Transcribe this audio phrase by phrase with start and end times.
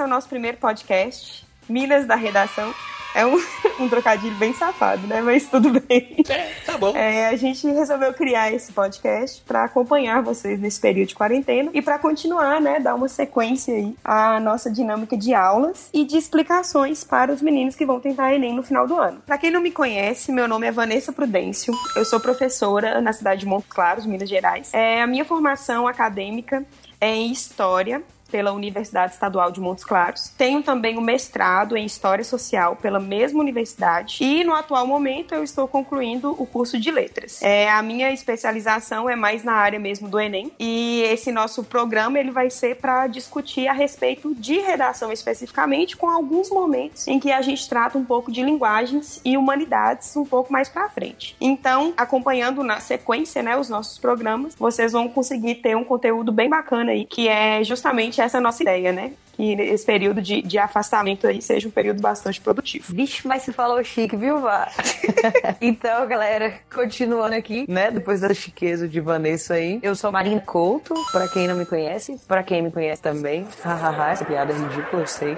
[0.00, 2.72] esse é o nosso primeiro podcast, Minas da Redação.
[3.14, 3.36] É um,
[3.78, 5.20] um trocadilho bem safado, né?
[5.20, 6.24] Mas tudo bem.
[6.26, 6.96] É, tá bom.
[6.96, 11.82] É, a gente resolveu criar esse podcast para acompanhar vocês nesse período de quarentena e
[11.82, 17.04] para continuar, né, dar uma sequência aí à nossa dinâmica de aulas e de explicações
[17.04, 19.20] para os meninos que vão tentar Enem no final do ano.
[19.26, 21.74] Para quem não me conhece, meu nome é Vanessa Prudêncio.
[21.94, 24.72] Eu sou professora na cidade de Montes Claros, Minas Gerais.
[24.72, 26.64] É, a minha formação acadêmica
[26.98, 30.32] é em História pela Universidade Estadual de Montes Claros.
[30.36, 35.34] Tenho também o um mestrado em História Social pela mesma universidade e no atual momento
[35.34, 37.42] eu estou concluindo o curso de Letras.
[37.42, 42.18] É, a minha especialização é mais na área mesmo do Enem e esse nosso programa
[42.18, 47.32] ele vai ser para discutir a respeito de redação especificamente com alguns momentos em que
[47.32, 51.36] a gente trata um pouco de linguagens e humanidades um pouco mais para frente.
[51.40, 56.48] Então, acompanhando na sequência, né, os nossos programas, vocês vão conseguir ter um conteúdo bem
[56.48, 59.12] bacana aí, que é justamente essa é a nossa ideia, né?
[59.40, 62.94] que esse período de, de afastamento aí seja um período bastante produtivo.
[62.94, 64.68] Vixe, mas se falou chique, viu, Vá?
[65.60, 67.90] então, galera, continuando aqui, né?
[67.90, 69.78] Depois da chiqueza de Vanessa aí.
[69.82, 73.46] Eu sou Marina Couto, pra quem não me conhece, pra quem me conhece também.
[73.62, 75.34] Hahaha, essa piada é ridícula, eu sei.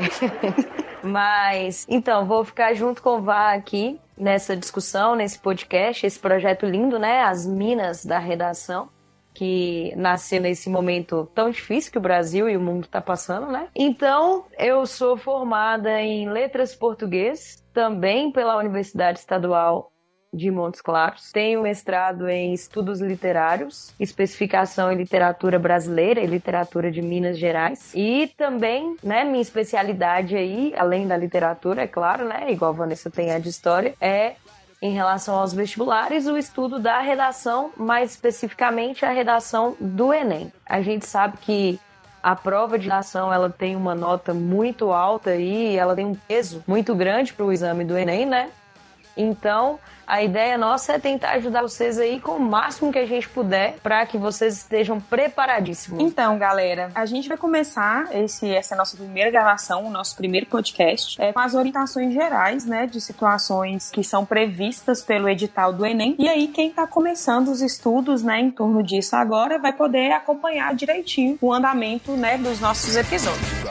[1.02, 6.67] mas, então, vou ficar junto com o Vá aqui nessa discussão, nesse podcast, esse projeto
[6.67, 7.22] lindo, né?
[7.22, 8.89] As Minas da Redação
[9.34, 13.69] que nasceu nesse momento tão difícil que o Brasil e o mundo está passando, né?
[13.74, 19.92] Então, eu sou formada em Letras Português, também pela Universidade Estadual
[20.33, 21.30] de Montes Claros.
[21.30, 27.92] Tenho mestrado em Estudos Literários, especificação em Literatura Brasileira e Literatura de Minas Gerais.
[27.94, 33.11] E também, né, minha especialidade aí, além da literatura, é claro, né, igual a Vanessa
[33.11, 34.34] tem a de História, é
[34.83, 40.52] em relação aos vestibulares, o estudo da redação, mais especificamente a redação do Enem.
[40.66, 41.80] A gente sabe que
[42.20, 46.64] a prova de redação ela tem uma nota muito alta e ela tem um peso
[46.67, 48.51] muito grande para o exame do Enem, né?
[49.17, 53.28] Então, a ideia nossa é tentar ajudar vocês aí com o máximo que a gente
[53.28, 56.02] puder para que vocês estejam preparadíssimos.
[56.02, 61.20] Então, galera, a gente vai começar esse, essa nossa primeira gravação, o nosso primeiro podcast,
[61.20, 66.14] é, com as orientações gerais, né, de situações que são previstas pelo edital do Enem.
[66.18, 70.74] E aí, quem está começando os estudos, né, em torno disso agora, vai poder acompanhar
[70.74, 73.62] direitinho o andamento, né, dos nossos episódios.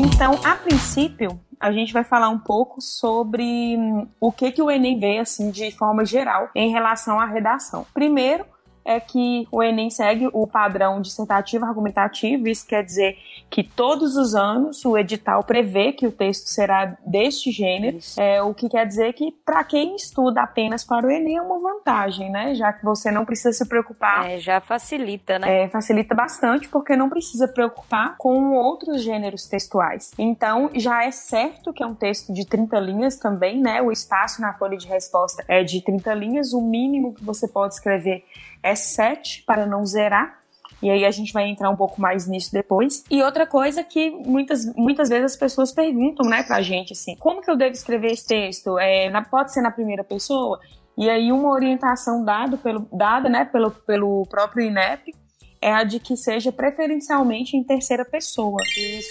[0.00, 3.42] Então, a princípio, a gente vai falar um pouco sobre
[3.76, 7.84] hum, o que, que o Enem vê, assim, de forma geral, em relação à redação.
[7.92, 8.44] Primeiro,
[8.88, 13.18] é que o Enem segue o padrão dissertativo argumentativo, isso quer dizer
[13.50, 18.54] que todos os anos o edital prevê que o texto será deste gênero, é, o
[18.54, 22.54] que quer dizer que para quem estuda apenas para o Enem é uma vantagem, né?
[22.54, 24.30] Já que você não precisa se preocupar.
[24.30, 25.64] É, já facilita, né?
[25.64, 30.12] É, facilita bastante, porque não precisa preocupar com outros gêneros textuais.
[30.18, 33.82] Então, já é certo que é um texto de 30 linhas também, né?
[33.82, 37.74] O espaço na folha de resposta é de 30 linhas, o mínimo que você pode
[37.74, 38.24] escrever
[38.62, 40.38] é 7 para não zerar.
[40.80, 43.04] E aí a gente vai entrar um pouco mais nisso depois.
[43.10, 47.42] E outra coisa que muitas, muitas vezes as pessoas perguntam, né, pra gente, assim, como
[47.42, 48.78] que eu devo escrever esse texto?
[48.78, 50.60] É, na, pode ser na primeira pessoa?
[50.96, 55.14] E aí uma orientação dado pelo, dada, né, pelo, pelo próprio INEP
[55.60, 58.58] é a de que seja preferencialmente em terceira pessoa,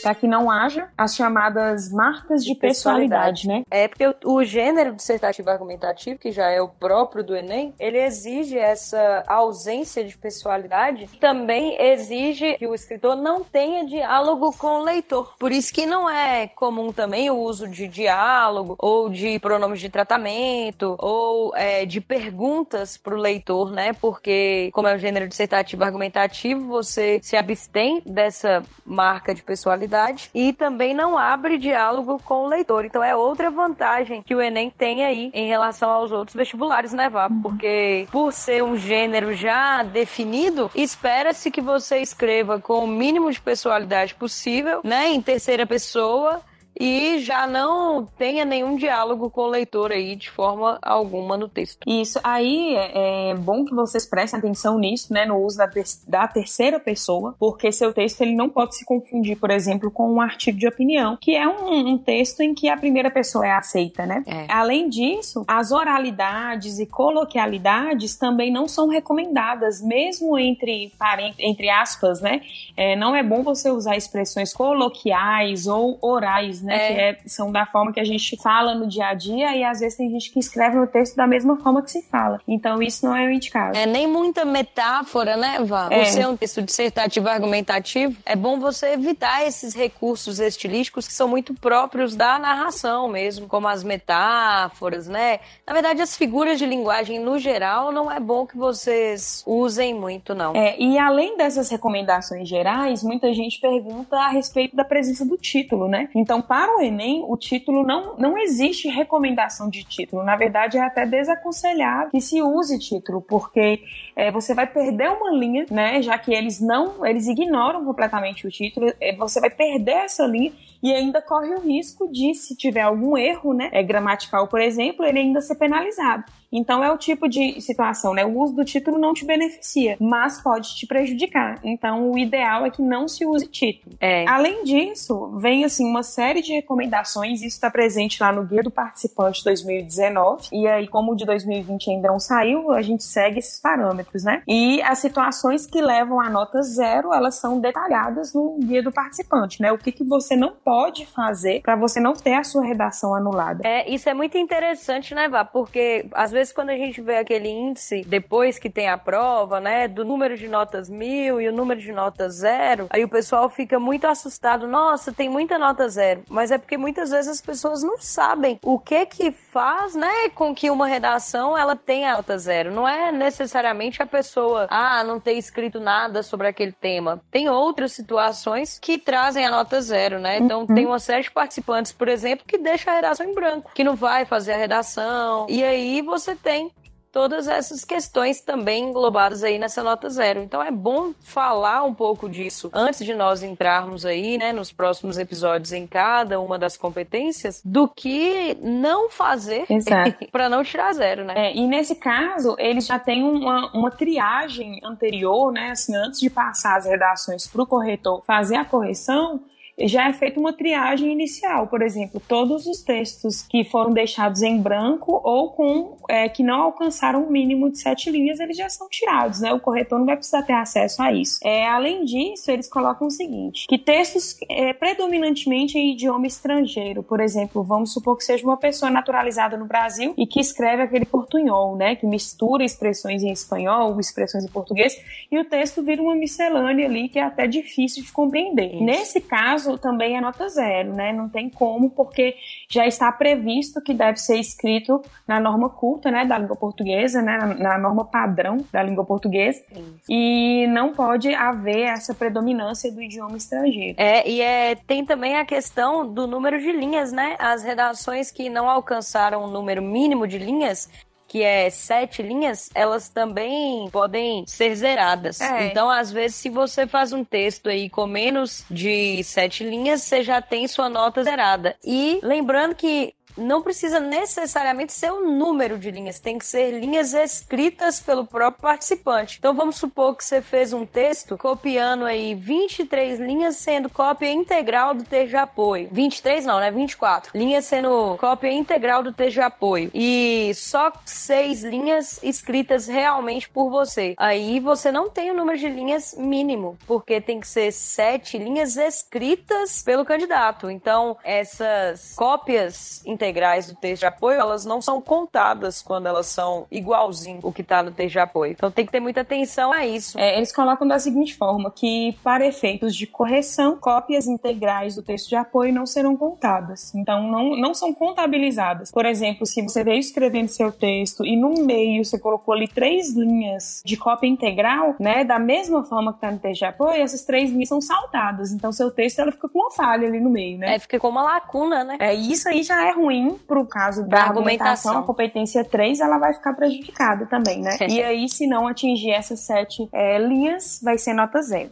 [0.01, 3.63] para que não haja as chamadas marcas de, de personalidade, personalidade, né?
[3.69, 8.57] É porque o, gênero dissertativo argumentativo, que já é o próprio do Enem, ele exige
[8.57, 15.35] essa ausência de pessoalidade, também exige que o escritor não tenha diálogo com o leitor.
[15.37, 19.89] Por isso que não é comum também o uso de diálogo ou de pronomes de
[19.89, 23.93] tratamento ou é, de perguntas para o leitor, né?
[23.93, 30.53] Porque como é o gênero dissertativo argumentativo você se abstém dessa marca de personalidade e
[30.53, 32.85] também não abre diálogo com o leitor.
[32.85, 37.09] Então é outra vantagem que o Enem tem aí em relação aos outros vestibulares, né,
[37.09, 37.27] Vá?
[37.27, 37.41] Uhum.
[37.41, 43.41] Porque por ser um gênero já definido, espera-se que você escreva com o mínimo de
[43.41, 46.41] personalidade possível, né, em terceira pessoa
[46.79, 51.79] e já não tenha nenhum diálogo com o leitor aí de forma alguma no texto.
[51.87, 55.83] Isso, aí é, é bom que vocês prestem atenção nisso, né, no uso da, ter
[56.07, 60.21] da terceira pessoa, porque seu texto ele não pode se confundir, por exemplo, com um
[60.21, 64.05] artigo de opinião, que é um, um texto em que a primeira pessoa é aceita,
[64.05, 64.23] né?
[64.27, 64.45] É.
[64.49, 70.91] Além disso, as oralidades e coloquialidades também não são recomendadas, mesmo entre,
[71.39, 72.41] entre aspas, né?
[72.75, 76.75] É, não é bom você usar expressões coloquiais ou orais né?
[76.75, 76.87] É.
[76.87, 79.79] Que é, são da forma que a gente fala no dia a dia e às
[79.79, 82.39] vezes tem gente que escreve no texto da mesma forma que se fala.
[82.47, 83.77] Então isso não é o indicado.
[83.77, 85.87] É nem muita metáfora, né, Vá?
[85.89, 85.99] É.
[85.99, 91.27] Por ser um texto dissertativo argumentativo, é bom você evitar esses recursos estilísticos que são
[91.27, 95.39] muito próprios da narração mesmo, como as metáforas, né?
[95.65, 100.35] Na verdade, as figuras de linguagem no geral não é bom que vocês usem muito,
[100.35, 100.53] não.
[100.55, 105.87] É, e além dessas recomendações gerais, muita gente pergunta a respeito da presença do título,
[105.87, 106.09] né?
[106.13, 110.23] Então, para o Enem, o título não, não existe recomendação de título.
[110.23, 113.81] Na verdade, é até desaconselhado que se use título, porque
[114.15, 116.01] é, você vai perder uma linha, né?
[116.01, 120.51] Já que eles não, eles ignoram completamente o título, é, você vai perder essa linha
[120.81, 125.05] e ainda corre o risco de, se tiver algum erro, né, é gramatical, por exemplo,
[125.05, 126.23] ele ainda ser penalizado.
[126.51, 128.25] Então é o tipo de situação, né?
[128.25, 131.59] O uso do título não te beneficia, mas pode te prejudicar.
[131.63, 133.95] Então o ideal é que não se use título.
[133.99, 134.27] É.
[134.27, 138.71] Além disso, vem assim uma série de recomendações, isso está presente lá no Guia do
[138.71, 140.49] Participante 2019.
[140.51, 144.41] E aí, como o de 2020 ainda não saiu, a gente segue esses parâmetros, né?
[144.47, 149.61] E as situações que levam a nota zero, elas são detalhadas no Guia do Participante,
[149.61, 149.71] né?
[149.71, 153.61] O que, que você não pode fazer para você não ter a sua redação anulada.
[153.65, 155.43] É, isso é muito interessante, né, Vá?
[155.43, 159.87] Porque às vezes quando a gente vê aquele índice depois que tem a prova, né,
[159.87, 163.79] do número de notas mil e o número de notas zero, aí o pessoal fica
[163.79, 164.67] muito assustado.
[164.67, 166.23] Nossa, tem muita nota zero.
[166.29, 170.53] Mas é porque muitas vezes as pessoas não sabem o que que faz, né, com
[170.53, 172.71] que uma redação ela tenha nota zero.
[172.71, 177.21] Não é necessariamente a pessoa, ah, não ter escrito nada sobre aquele tema.
[177.31, 180.37] Tem outras situações que trazem a nota zero, né?
[180.37, 180.67] Então uhum.
[180.67, 183.95] tem uma série de participantes, por exemplo, que deixa a redação em branco, que não
[183.95, 185.47] vai fazer a redação.
[185.49, 186.71] E aí você você tem
[187.09, 190.41] todas essas questões também englobadas aí nessa nota zero.
[190.41, 195.17] Então é bom falar um pouco disso antes de nós entrarmos aí, né, nos próximos
[195.17, 199.65] episódios em cada uma das competências, do que não fazer
[200.31, 201.33] para não tirar zero, né?
[201.35, 206.29] É, e nesse caso, eles já têm uma, uma triagem anterior, né, assim, antes de
[206.29, 209.41] passar as redações para o corretor fazer a correção,
[209.79, 211.67] já é feita uma triagem inicial.
[211.67, 216.61] Por exemplo, todos os textos que foram deixados em branco ou com é, que não
[216.61, 219.53] alcançaram o mínimo de sete linhas, eles já são tirados, né?
[219.53, 221.39] O corretor não vai precisar ter acesso a isso.
[221.43, 227.19] É, além disso, eles colocam o seguinte: que textos é, predominantemente em idioma estrangeiro, por
[227.19, 231.75] exemplo, vamos supor que seja uma pessoa naturalizada no Brasil e que escreve aquele portunhol,
[231.75, 231.95] né?
[231.95, 234.97] Que mistura expressões em espanhol, expressões em português,
[235.31, 238.75] e o texto vira uma miscelânea ali que é até difícil de compreender.
[238.75, 238.83] Isso.
[238.83, 241.11] Nesse caso, caso também é nota zero, né?
[241.11, 242.35] Não tem como, porque
[242.69, 247.37] já está previsto que deve ser escrito na norma culta, né, da língua portuguesa, né,
[247.59, 250.01] na norma padrão da língua portuguesa, Isso.
[250.09, 253.95] e não pode haver essa predominância do idioma estrangeiro.
[253.97, 257.35] É, e é, tem também a questão do número de linhas, né?
[257.39, 260.89] As redações que não alcançaram o número mínimo de linhas,
[261.27, 265.41] que é sete linhas, elas também podem ser zeradas.
[265.41, 265.67] É.
[265.67, 270.23] Então, às vezes, se você faz um texto aí com menos de sete linhas, você
[270.23, 271.75] já tem sua nota zerada.
[271.83, 277.13] E lembrando que não precisa necessariamente ser o número de linhas, tem que ser linhas
[277.13, 279.37] escritas pelo próprio participante.
[279.37, 284.93] Então vamos supor que você fez um texto copiando aí 23 linhas sendo cópia integral
[284.93, 285.89] do texto de apoio.
[285.91, 286.71] 23 não, né?
[286.71, 287.37] 24.
[287.37, 289.91] Linhas sendo cópia integral do texto de apoio.
[289.93, 294.15] E só seis linhas escritas realmente por você.
[294.17, 298.77] Aí você não tem o número de linhas mínimo, porque tem que ser sete linhas
[298.77, 300.69] escritas pelo candidato.
[300.69, 306.27] Então essas cópias integrais integrais do texto de apoio, elas não são contadas quando elas
[306.27, 308.53] são igualzinho o que está no texto de apoio.
[308.53, 310.17] Então tem que ter muita atenção a isso.
[310.17, 315.29] É, eles colocam da seguinte forma, que para efeitos de correção, cópias integrais do texto
[315.29, 316.95] de apoio não serão contadas.
[316.95, 318.91] Então não, não são contabilizadas.
[318.91, 323.13] Por exemplo, se você veio escrevendo seu texto e no meio você colocou ali três
[323.13, 327.23] linhas de cópia integral, né, da mesma forma que está no texto de apoio, essas
[327.23, 328.51] três linhas são saltadas.
[328.51, 330.75] Então seu texto ela fica com uma falha ali no meio, né?
[330.75, 331.97] É, fica com uma lacuna, né?
[331.99, 335.03] É, isso aí já é ruim ruim para o caso da, da argumentação, argumentação, a
[335.03, 337.77] competência 3 ela vai ficar prejudicada também, né?
[337.89, 341.71] e aí, se não atingir essas sete é, linhas, vai ser nota zero.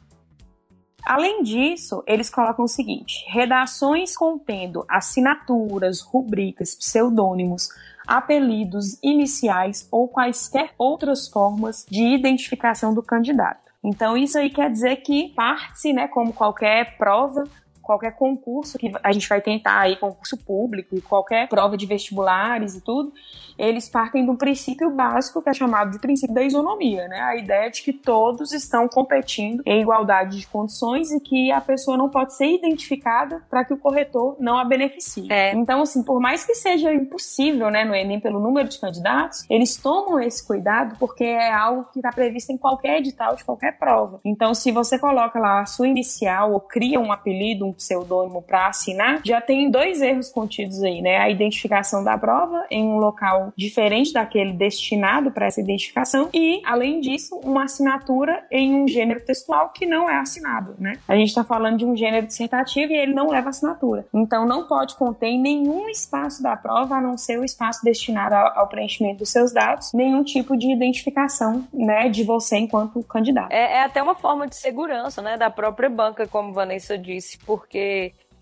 [1.06, 7.70] Além disso, eles colocam o seguinte: redações contendo assinaturas, rubricas, pseudônimos,
[8.08, 13.66] apelidos, iniciais ou quaisquer outras formas de identificação do candidato.
[13.84, 17.44] Então, isso aí quer dizer que parte, né, como qualquer prova,
[17.86, 22.76] qualquer concurso que a gente vai tentar aí, concurso público e qualquer prova de vestibulares
[22.76, 23.14] e tudo,
[23.58, 27.22] eles partem do princípio básico que é chamado de princípio da isonomia, né?
[27.22, 31.98] A ideia de que todos estão competindo em igualdade de condições e que a pessoa
[31.98, 35.32] não pode ser identificada para que o corretor não a beneficie.
[35.32, 35.54] É.
[35.54, 39.78] Então, assim, por mais que seja impossível, né, no Enem pelo número de candidatos, eles
[39.78, 44.20] tomam esse cuidado porque é algo que está previsto em qualquer edital de qualquer prova.
[44.26, 48.68] Então, se você coloca lá a sua inicial ou cria um apelido, um pseudônimo para
[48.68, 51.18] assinar, já tem dois erros contidos aí, né?
[51.18, 57.02] A identificação da prova em um local diferente daquele destinado para essa identificação e, além
[57.02, 60.94] disso, uma assinatura em um gênero textual que não é assinado, né?
[61.08, 64.06] A gente está falando de um gênero dissertativo e ele não leva assinatura.
[64.14, 68.60] Então, não pode conter nenhum espaço da prova, a não ser o espaço destinado ao,
[68.60, 73.52] ao preenchimento dos seus dados, nenhum tipo de identificação, né, de você enquanto candidato.
[73.52, 77.65] É, é até uma forma de segurança, né, da própria banca, como Vanessa disse, porque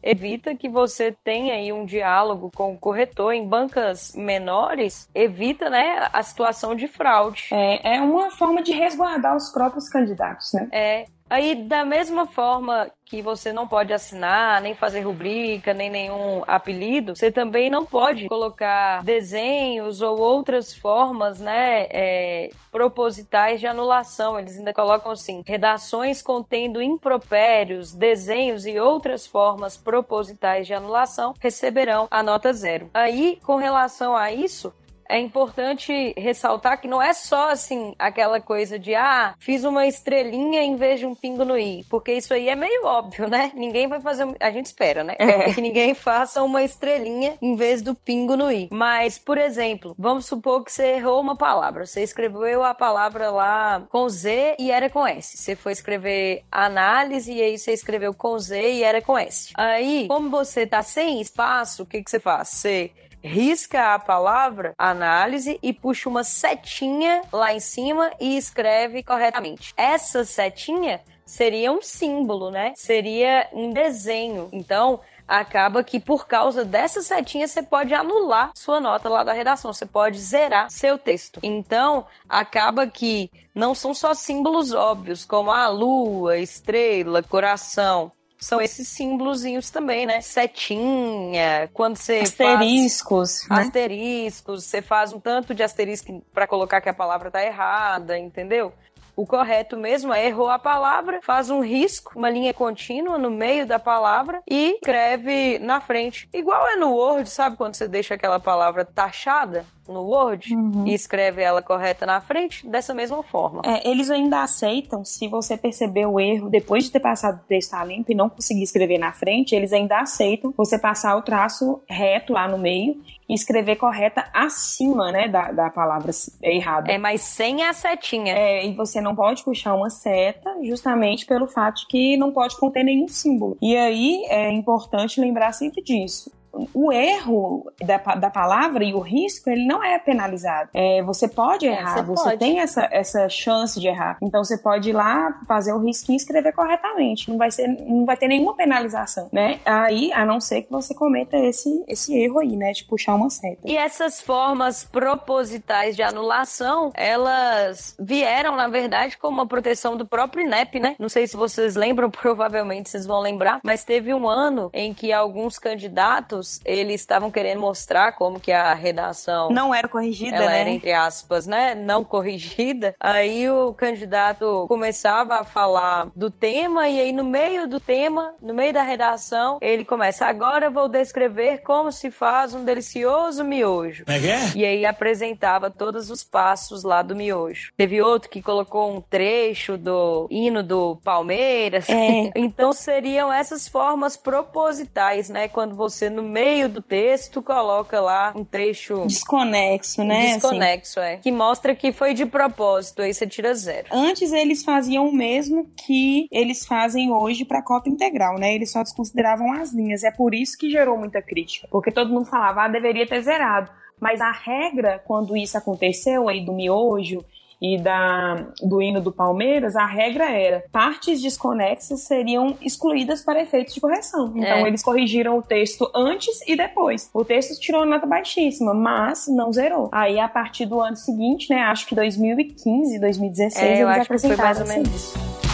[0.03, 6.09] evita que você tenha aí um diálogo com o corretor em bancas menores, evita, né,
[6.11, 7.47] a situação de fraude.
[7.51, 10.67] É, é uma forma de resguardar os próprios candidatos, né?
[10.71, 16.43] É, Aí, da mesma forma que você não pode assinar, nem fazer rubrica, nem nenhum
[16.47, 24.39] apelido, você também não pode colocar desenhos ou outras formas, né, é, propositais de anulação.
[24.39, 32.07] Eles ainda colocam assim: redações contendo impropérios, desenhos e outras formas propositais de anulação receberão
[32.09, 32.89] a nota zero.
[32.93, 34.73] Aí, com relação a isso,
[35.13, 40.63] é importante ressaltar que não é só assim aquela coisa de ah, fiz uma estrelinha
[40.63, 43.51] em vez de um pingo no i, porque isso aí é meio óbvio, né?
[43.53, 45.15] Ninguém vai fazer, a gente espera, né?
[45.19, 45.43] É.
[45.53, 48.67] Que ninguém faça uma estrelinha em vez do pingo no i.
[48.71, 53.85] Mas, por exemplo, vamos supor que você errou uma palavra, você escreveu a palavra lá
[53.91, 55.37] com z e era com s.
[55.37, 59.53] Você foi escrever análise e aí você escreveu com z e era com s.
[59.55, 62.49] Aí, como você tá sem espaço, o que que você faz?
[62.49, 62.91] Você
[63.23, 69.73] risca a palavra análise e puxa uma setinha lá em cima e escreve corretamente.
[69.77, 72.73] Essa setinha seria um símbolo, né?
[72.75, 74.49] Seria um desenho.
[74.51, 79.71] Então, acaba que por causa dessa setinha você pode anular sua nota lá da redação,
[79.71, 81.39] você pode zerar seu texto.
[81.41, 88.11] Então, acaba que não são só símbolos óbvios, como a lua, estrela, coração
[88.43, 90.19] são esses símbolozinhos também, né?
[90.19, 93.59] Setinha, quando você asteriscos, faz...
[93.59, 93.65] né?
[93.65, 98.73] asteriscos, você faz um tanto de asterisco para colocar que a palavra tá errada, entendeu?
[99.15, 103.65] O correto mesmo é errou a palavra, faz um risco, uma linha contínua no meio
[103.65, 106.27] da palavra e escreve na frente.
[106.33, 109.65] Igual é no Word, sabe quando você deixa aquela palavra taxada?
[109.87, 110.87] No Word uhum.
[110.87, 113.61] e escreve ela correta na frente, dessa mesma forma.
[113.65, 117.73] É, eles ainda aceitam, se você perceber o erro depois de ter passado o texto
[117.73, 121.81] a limpo e não conseguir escrever na frente, eles ainda aceitam você passar o traço
[121.87, 126.11] reto lá no meio e escrever correta acima, né, da, da palavra
[126.41, 126.91] errada.
[126.91, 128.33] É, mas sem a setinha.
[128.33, 132.57] É, e você não pode puxar uma seta justamente pelo fato de que não pode
[132.57, 133.57] conter nenhum símbolo.
[133.61, 136.31] E aí é importante lembrar sempre disso
[136.73, 140.69] o erro da, da palavra e o risco, ele não é penalizado.
[140.73, 142.37] É, você pode é, errar, é, você, você pode.
[142.37, 144.17] tem essa, essa chance de errar.
[144.21, 147.29] Então você pode ir lá fazer o risquinho e escrever corretamente.
[147.29, 149.59] Não vai, ser, não vai ter nenhuma penalização, né?
[149.65, 152.71] Aí, a não ser que você cometa esse, esse erro aí, né?
[152.71, 153.61] De puxar uma seta.
[153.65, 160.45] E essas formas propositais de anulação, elas vieram, na verdade, como uma proteção do próprio
[160.45, 160.95] INEP, né?
[160.99, 165.11] Não sei se vocês lembram, provavelmente vocês vão lembrar, mas teve um ano em que
[165.11, 170.61] alguns candidatos eles estavam querendo mostrar como que a redação não era corrigida, ela né?
[170.61, 172.95] era entre aspas, né, não corrigida.
[172.99, 178.53] Aí o candidato começava a falar do tema e aí no meio do tema, no
[178.53, 184.03] meio da redação, ele começa: "Agora vou descrever como se faz um delicioso miojo".
[184.07, 184.51] É, é?
[184.55, 187.71] E aí apresentava todos os passos lá do miojo.
[187.77, 191.89] Teve outro que colocou um trecho do hino do Palmeiras.
[191.89, 192.31] É.
[192.35, 198.43] então seriam essas formas propositais, né, quando você no meio do texto coloca lá um
[198.43, 200.33] trecho desconexo, né?
[200.33, 201.09] Desconexo, assim.
[201.09, 201.17] é.
[201.17, 203.87] Que mostra que foi de propósito, aí você tira zero.
[203.91, 208.55] Antes eles faziam o mesmo que eles fazem hoje para cota integral, né?
[208.55, 210.03] Eles só desconsideravam as linhas.
[210.03, 213.71] É por isso que gerou muita crítica, porque todo mundo falava, ah, deveria ter zerado.
[213.99, 217.23] Mas a regra, quando isso aconteceu aí do miojo
[217.61, 223.73] e da, do hino do Palmeiras, a regra era partes desconexas seriam excluídas para efeitos
[223.73, 224.33] de correção.
[224.35, 224.67] Então é.
[224.67, 227.09] eles corrigiram o texto antes e depois.
[227.13, 229.89] O texto tirou nota baixíssima, mas não zerou.
[229.91, 234.35] Aí a partir do ano seguinte, né, acho que 2015, 2016, é, eles acrescentaram.
[234.35, 235.52] Foi mais ou menos isso.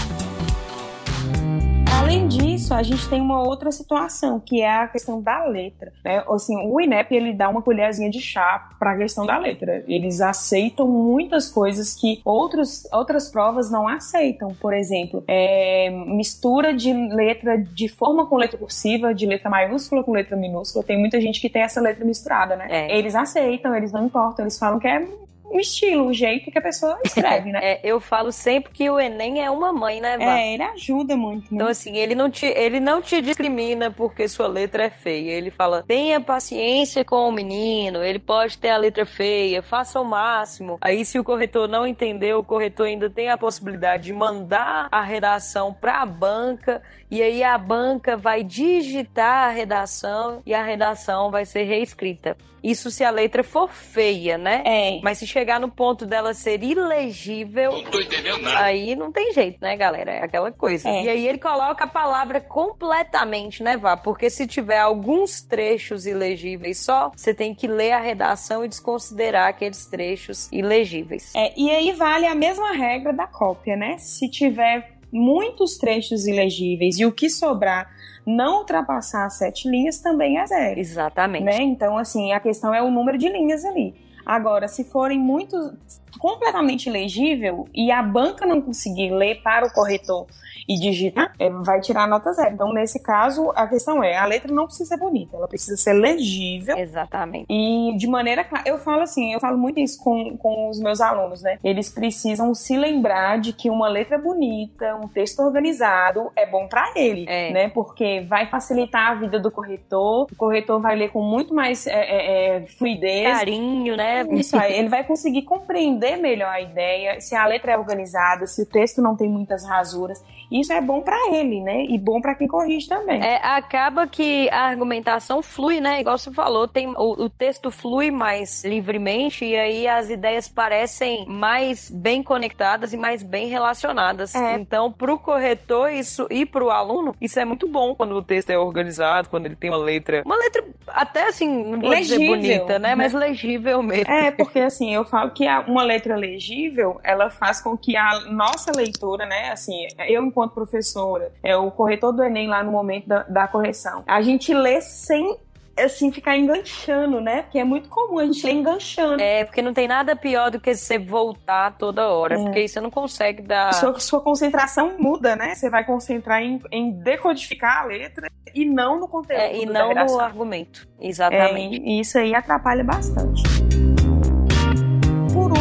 [2.09, 5.91] Além disso, isso, a gente tem uma outra situação, que é a questão da letra.
[6.03, 6.23] Né?
[6.29, 9.83] Assim, o INEP ele dá uma colherzinha de chá para a questão da letra.
[9.87, 14.49] Eles aceitam muitas coisas que outros, outras provas não aceitam.
[14.59, 20.11] Por exemplo, é, mistura de letra de forma com letra cursiva, de letra maiúscula com
[20.11, 20.83] letra minúscula.
[20.83, 22.67] Tem muita gente que tem essa letra misturada, né?
[22.69, 22.97] É.
[22.97, 25.07] Eles aceitam, eles não importam, eles falam que é
[25.51, 27.59] o estilo, o jeito que a pessoa escreve, né?
[27.69, 30.39] É, eu falo sempre que o Enem é uma mãe, né, Vá?
[30.39, 31.43] É, ele ajuda muito.
[31.43, 31.49] Né?
[31.51, 35.31] Então, assim, ele não, te, ele não te discrimina porque sua letra é feia.
[35.31, 40.05] Ele fala, tenha paciência com o menino, ele pode ter a letra feia, faça o
[40.05, 40.77] máximo.
[40.79, 45.01] Aí, se o corretor não entendeu, o corretor ainda tem a possibilidade de mandar a
[45.01, 51.31] redação para a banca e aí a banca vai digitar a redação e a redação
[51.31, 52.37] vai ser reescrita.
[52.63, 54.63] Isso se a letra for feia, né?
[54.65, 54.99] É.
[55.01, 58.63] Mas se chegar no ponto dela ser ilegível, não tô entendendo nada.
[58.63, 60.11] aí não tem jeito, né, galera?
[60.11, 60.89] É aquela coisa.
[60.89, 61.03] É.
[61.03, 63.95] E aí ele coloca a palavra completamente, né, Vá?
[63.95, 69.47] Porque se tiver alguns trechos ilegíveis só, você tem que ler a redação e desconsiderar
[69.47, 71.33] aqueles trechos ilegíveis.
[71.35, 73.97] É, e aí vale a mesma regra da cópia, né?
[73.97, 77.89] Se tiver muitos trechos ilegíveis e o que sobrar
[78.29, 80.79] não ultrapassar as sete linhas também é zero.
[80.79, 81.43] Exatamente.
[81.43, 81.61] Né?
[81.61, 83.95] Então, assim, a questão é o número de linhas ali.
[84.25, 85.73] Agora, se forem muito
[86.17, 90.25] completamente legível e a banca não conseguir ler para o corretor
[90.67, 92.53] e digitar, é, vai tirar a nota zero.
[92.53, 95.93] Então, nesse caso, a questão é, a letra não precisa ser bonita, ela precisa ser
[95.93, 96.77] legível.
[96.77, 97.47] Exatamente.
[97.49, 101.01] E de maneira clara, eu falo assim, eu falo muito isso com, com os meus
[101.01, 101.57] alunos, né?
[101.63, 106.93] Eles precisam se lembrar de que uma letra bonita, um texto organizado é bom para
[106.95, 107.51] ele, É.
[107.51, 107.69] né?
[107.69, 111.93] Porque vai facilitar a vida do corretor, o corretor vai ler com muito mais é,
[111.93, 113.27] é, é, fluidez.
[113.27, 114.23] Carinho, né?
[114.33, 118.61] Isso aí, ele vai conseguir compreender melhor a ideia, se a letra é organizada, se
[118.61, 120.23] o texto não tem muitas rasuras.
[120.51, 121.85] Isso é bom para ele, né?
[121.85, 123.21] E bom para quem corrige também.
[123.23, 126.01] É, acaba que a argumentação flui, né?
[126.01, 131.25] Igual você falou, tem, o, o texto flui mais livremente e aí as ideias parecem
[131.27, 134.33] mais bem conectadas e mais bem relacionadas.
[134.33, 134.55] É.
[134.55, 138.57] Então, pro corretor isso e pro aluno, isso é muito bom quando o texto é
[138.57, 140.63] organizado, quando ele tem uma letra, uma letra
[140.99, 142.89] até assim, não vou dizer Legível, bonita, né?
[142.89, 142.95] né?
[142.95, 144.11] Mas legível mesmo.
[144.11, 148.71] É, porque assim, eu falo que uma letra legível, ela faz com que a nossa
[148.75, 153.23] leitura, né, assim, eu enquanto professora, é o corretor do Enem lá no momento da,
[153.23, 155.37] da correção, a gente lê sem,
[155.83, 159.21] assim, ficar enganchando, né, porque é muito comum a gente ler enganchando.
[159.21, 162.43] É, porque não tem nada pior do que você voltar toda hora, É.
[162.43, 163.73] porque aí você não consegue dar.
[163.73, 165.55] Sua, sua concentração muda, né?
[165.55, 169.93] Você vai concentrar em, em decodificar a letra e não no conteúdo É, e não
[169.93, 170.87] no argumento.
[170.99, 171.81] É, Exatamente.
[171.83, 173.43] e isso aí atrapalha bastante.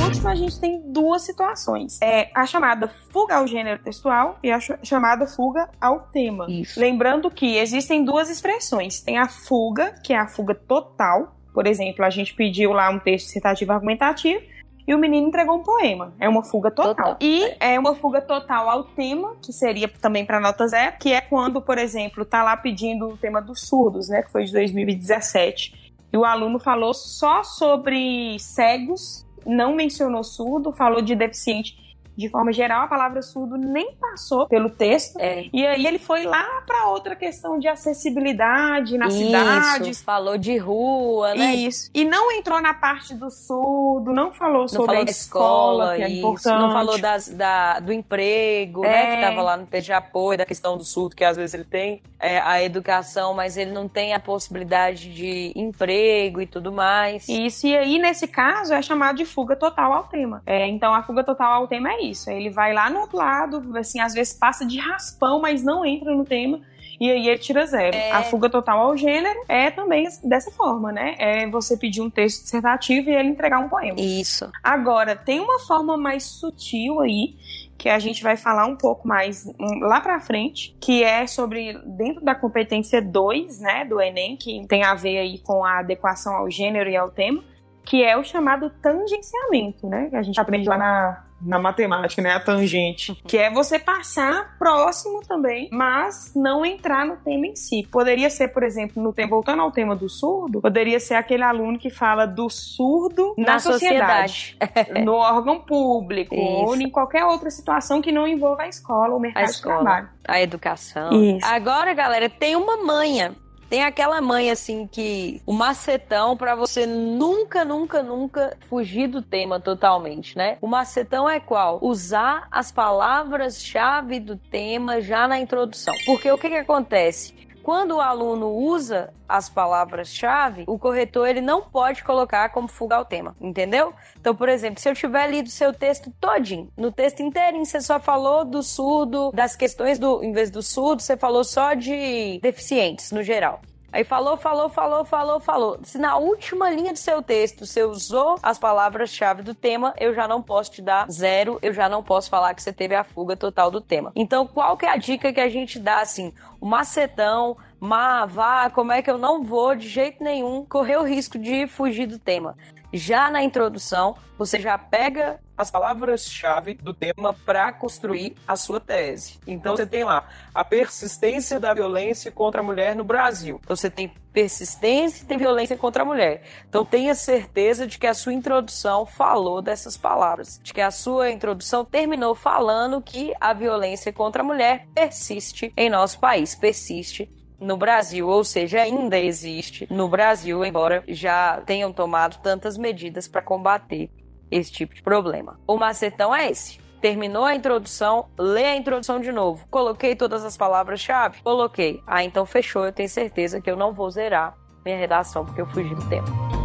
[0.09, 1.99] Último, a gente tem duas situações.
[2.03, 6.47] É a chamada fuga ao gênero textual e a ch- chamada fuga ao tema.
[6.49, 6.81] Isso.
[6.81, 9.01] Lembrando que existem duas expressões.
[9.03, 11.37] Tem a fuga, que é a fuga total.
[11.53, 14.43] Por exemplo, a gente pediu lá um texto citativo argumentativo
[14.87, 16.15] e o menino entregou um poema.
[16.19, 16.95] É uma fuga total.
[16.95, 17.17] Total.
[17.21, 21.21] E é uma fuga total ao tema, que seria também para nota zero, que é
[21.21, 25.93] quando, por exemplo, tá lá pedindo o tema dos surdos, né, que foi de 2017.
[26.11, 31.88] E o aluno falou só sobre cegos, não mencionou surdo, falou de deficiente
[32.19, 35.17] de forma geral, a palavra surdo nem passou pelo texto.
[35.21, 35.45] É.
[35.53, 40.03] E aí ele foi lá para outra questão de acessibilidade nas Isso, cidades.
[40.03, 41.55] falou de rua, né?
[41.55, 41.89] Isso.
[41.95, 45.97] E não entrou na parte do surdo, não falou Não sobre falou a escola, escola,
[45.97, 46.19] que é isso.
[46.19, 46.61] importante.
[46.61, 48.89] Não falou das, da, do emprego, É.
[48.89, 49.17] né?
[49.17, 51.65] Que tava lá no texto de apoio, da questão do surdo, que às vezes ele
[51.65, 57.29] tem é, a educação, mas ele não tem a possibilidade de emprego e tudo mais.
[57.29, 60.43] Isso, e aí, nesse caso, é chamado de fuga total ao tema.
[60.45, 62.08] É, então, a fuga total ao tema é isso.
[62.27, 66.15] Ele vai lá no outro lado, assim, às vezes passa de raspão, mas não entra
[66.15, 66.61] no tema.
[67.01, 67.97] E aí ele tira zero.
[67.97, 68.11] É.
[68.11, 71.15] A fuga total ao gênero é também dessa forma, né?
[71.19, 74.01] É você pedir um texto dissertativo e ele entregar um poema.
[74.01, 74.51] Isso.
[74.63, 77.37] Agora, tem uma forma mais sutil aí,
[77.77, 81.79] que a gente vai falar um pouco mais hum, lá pra frente, que é sobre
[81.87, 86.35] dentro da competência 2, né, do Enem, que tem a ver aí com a adequação
[86.35, 87.43] ao gênero e ao tema,
[87.89, 90.09] que é o chamado tangenciamento, né?
[90.11, 92.35] Que a gente aprende lá na, na matemática, né?
[92.35, 93.15] A tangente.
[93.27, 97.89] Que é você passar próximo também, mas não entrar no tema em si.
[97.91, 101.79] Poderia ser, por exemplo, no tema, voltando ao tema do surdo, poderia ser aquele aluno
[101.79, 104.59] que fala do surdo na, sociedade
[105.03, 106.45] no órgão público Isso.
[106.45, 109.77] ou em qualquer outra situação que não envolva a escola ou o mercado A escola.
[109.77, 110.09] de trabalho.
[110.29, 111.11] A educação.
[111.11, 111.47] Isso.
[111.47, 113.35] Agora, galera, tem uma manha
[113.69, 119.61] Tem aquela mãe assim que o macetão para você nunca, nunca, nunca fugir do tema
[119.61, 120.57] totalmente, né?
[120.63, 121.79] O macetão é qual?
[121.83, 125.95] Usar as palavras-chave do tema já na introdução.
[126.07, 127.35] Porque o que que acontece?
[127.69, 133.05] Quando o aluno usa as palavras-chave, o corretor ele não pode colocar como fuga ao
[133.05, 133.93] tema, entendeu?
[134.19, 138.01] Então, por exemplo, se eu tiver lido seu texto todinho, no texto inteirinho você só
[138.01, 143.13] falou do surdo, das questões do, em vez do surdo, você falou só de deficientes
[143.13, 143.61] no geral.
[143.91, 145.79] Aí falou, falou, falou, falou, falou.
[145.83, 150.29] Se na última linha do seu texto você usou as palavras-chave do tema, eu já
[150.29, 153.35] não posso te dar zero, eu já não posso falar que você teve a fuga
[153.35, 154.13] total do tema.
[154.15, 156.35] Então, qual que é a dica que a gente dá assim?
[156.61, 161.05] O macetão, má, vá, como é que eu não vou de jeito nenhum correr o
[161.05, 162.57] risco de fugir do tema?
[162.93, 169.41] Já na introdução, você já pega as palavras-chave do tema para construir a sua tese.
[169.47, 173.61] Então você tem lá a persistência da violência contra a mulher no Brasil.
[173.63, 176.45] Então você tem persistência e tem violência contra a mulher.
[176.69, 181.31] Então tenha certeza de que a sua introdução falou dessas palavras, de que a sua
[181.31, 187.29] introdução terminou falando que a violência contra a mulher persiste em nosso país, persiste
[187.61, 193.43] no Brasil, ou seja, ainda existe no Brasil, embora já tenham tomado tantas medidas para
[193.43, 194.11] combater
[194.51, 195.59] esse tipo de problema.
[195.67, 196.79] O macetão é esse.
[197.01, 199.67] Terminou a introdução, lê a introdução de novo.
[199.71, 201.43] Coloquei todas as palavras-chave?
[201.43, 202.03] Coloquei.
[202.07, 202.85] Ah, então fechou.
[202.85, 206.58] Eu tenho certeza que eu não vou zerar minha redação porque eu fugi do tempo.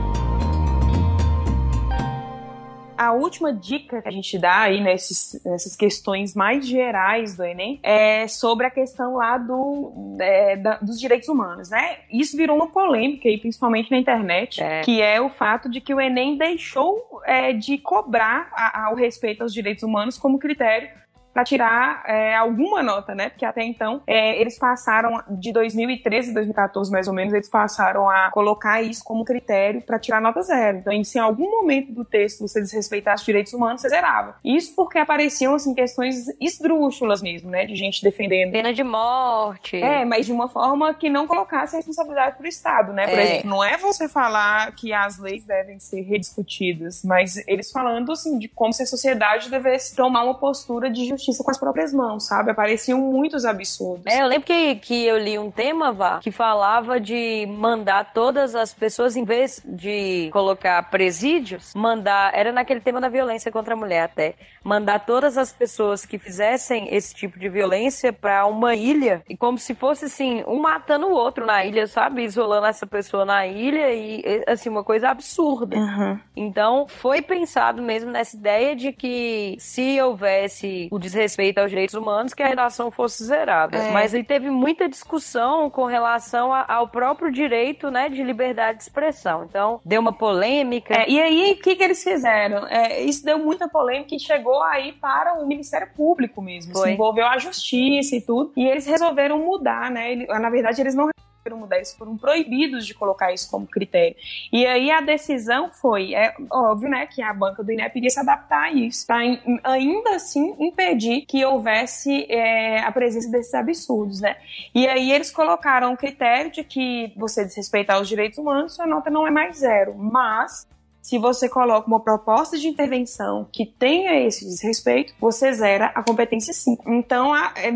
[2.98, 7.80] A última dica que a gente dá aí nesses, nessas questões mais gerais do Enem
[7.84, 11.98] é sobre a questão lá do, é, da, dos direitos humanos, né?
[12.12, 14.82] Isso virou uma polêmica aí, principalmente na internet, é.
[14.82, 19.42] que é o fato de que o Enem deixou é, de cobrar a, ao respeito
[19.42, 20.90] aos direitos humanos como critério
[21.34, 23.30] para tirar é, alguma nota, né?
[23.30, 28.30] Porque até então é, eles passaram de 2013 2014 mais ou menos eles passaram a
[28.30, 30.78] colocar isso como critério para tirar nota zero.
[30.78, 34.36] Então, se em algum momento do texto você desrespeitasse os direitos humanos, você zerava.
[34.44, 37.66] Isso porque apareciam assim questões esdrúxulas mesmo, né?
[37.66, 39.78] De gente defendendo pena de morte.
[39.78, 43.08] É, mas de uma forma que não colocasse a responsabilidade para o Estado, né?
[43.08, 43.24] Por é.
[43.24, 48.38] exemplo, não é você falar que as leis devem ser rediscutidas, mas eles falando assim
[48.38, 51.94] de como se a sociedade devesse tomar uma postura de justiça justiça com as próprias
[51.94, 52.52] mãos, sabe?
[52.52, 54.06] Apareciam muitos absurdos.
[54.06, 58.56] É, eu lembro que, que eu li um tema, Vá, que falava de mandar todas
[58.56, 62.34] as pessoas, em vez de colocar presídios, mandar.
[62.34, 64.36] Era naquele tema da violência contra a mulher até.
[64.64, 69.58] Mandar todas as pessoas que fizessem esse tipo de violência para uma ilha, e como
[69.58, 72.24] se fosse assim, um matando o outro na ilha, sabe?
[72.24, 75.78] Isolando essa pessoa na ilha e, assim, uma coisa absurda.
[75.78, 76.20] Uhum.
[76.36, 82.34] Então, foi pensado mesmo nessa ideia de que se houvesse o desrespeito aos direitos humanos
[82.34, 83.78] que a redação fosse zerada.
[83.78, 83.92] É.
[83.92, 88.84] Mas aí teve muita discussão com relação a, ao próprio direito né, de liberdade de
[88.84, 89.46] expressão.
[89.46, 90.94] Então, deu uma polêmica.
[90.94, 92.68] É, e aí, o que, que eles fizeram?
[92.68, 96.74] É, isso deu muita polêmica e chegou aí para o Ministério Público mesmo.
[96.74, 96.90] Foi.
[96.90, 98.52] Se envolveu a justiça e tudo.
[98.58, 100.16] E eles resolveram mudar, né?
[100.28, 101.10] na verdade, eles não
[101.52, 104.16] mudar, eles foram proibidos de colocar isso como critério.
[104.52, 108.20] E aí a decisão foi, é óbvio, né, que a banca do INEP iria se
[108.20, 109.18] adaptar a isso, para
[109.64, 114.38] ainda assim impedir que houvesse é, a presença desses absurdos, né.
[114.74, 119.10] E aí eles colocaram o critério de que você desrespeitar os direitos humanos, sua nota
[119.10, 120.66] não é mais zero, mas
[121.04, 126.54] se você coloca uma proposta de intervenção que tenha esse desrespeito, você zera a competência
[126.54, 126.90] 5.
[126.90, 127.70] Então, a, é,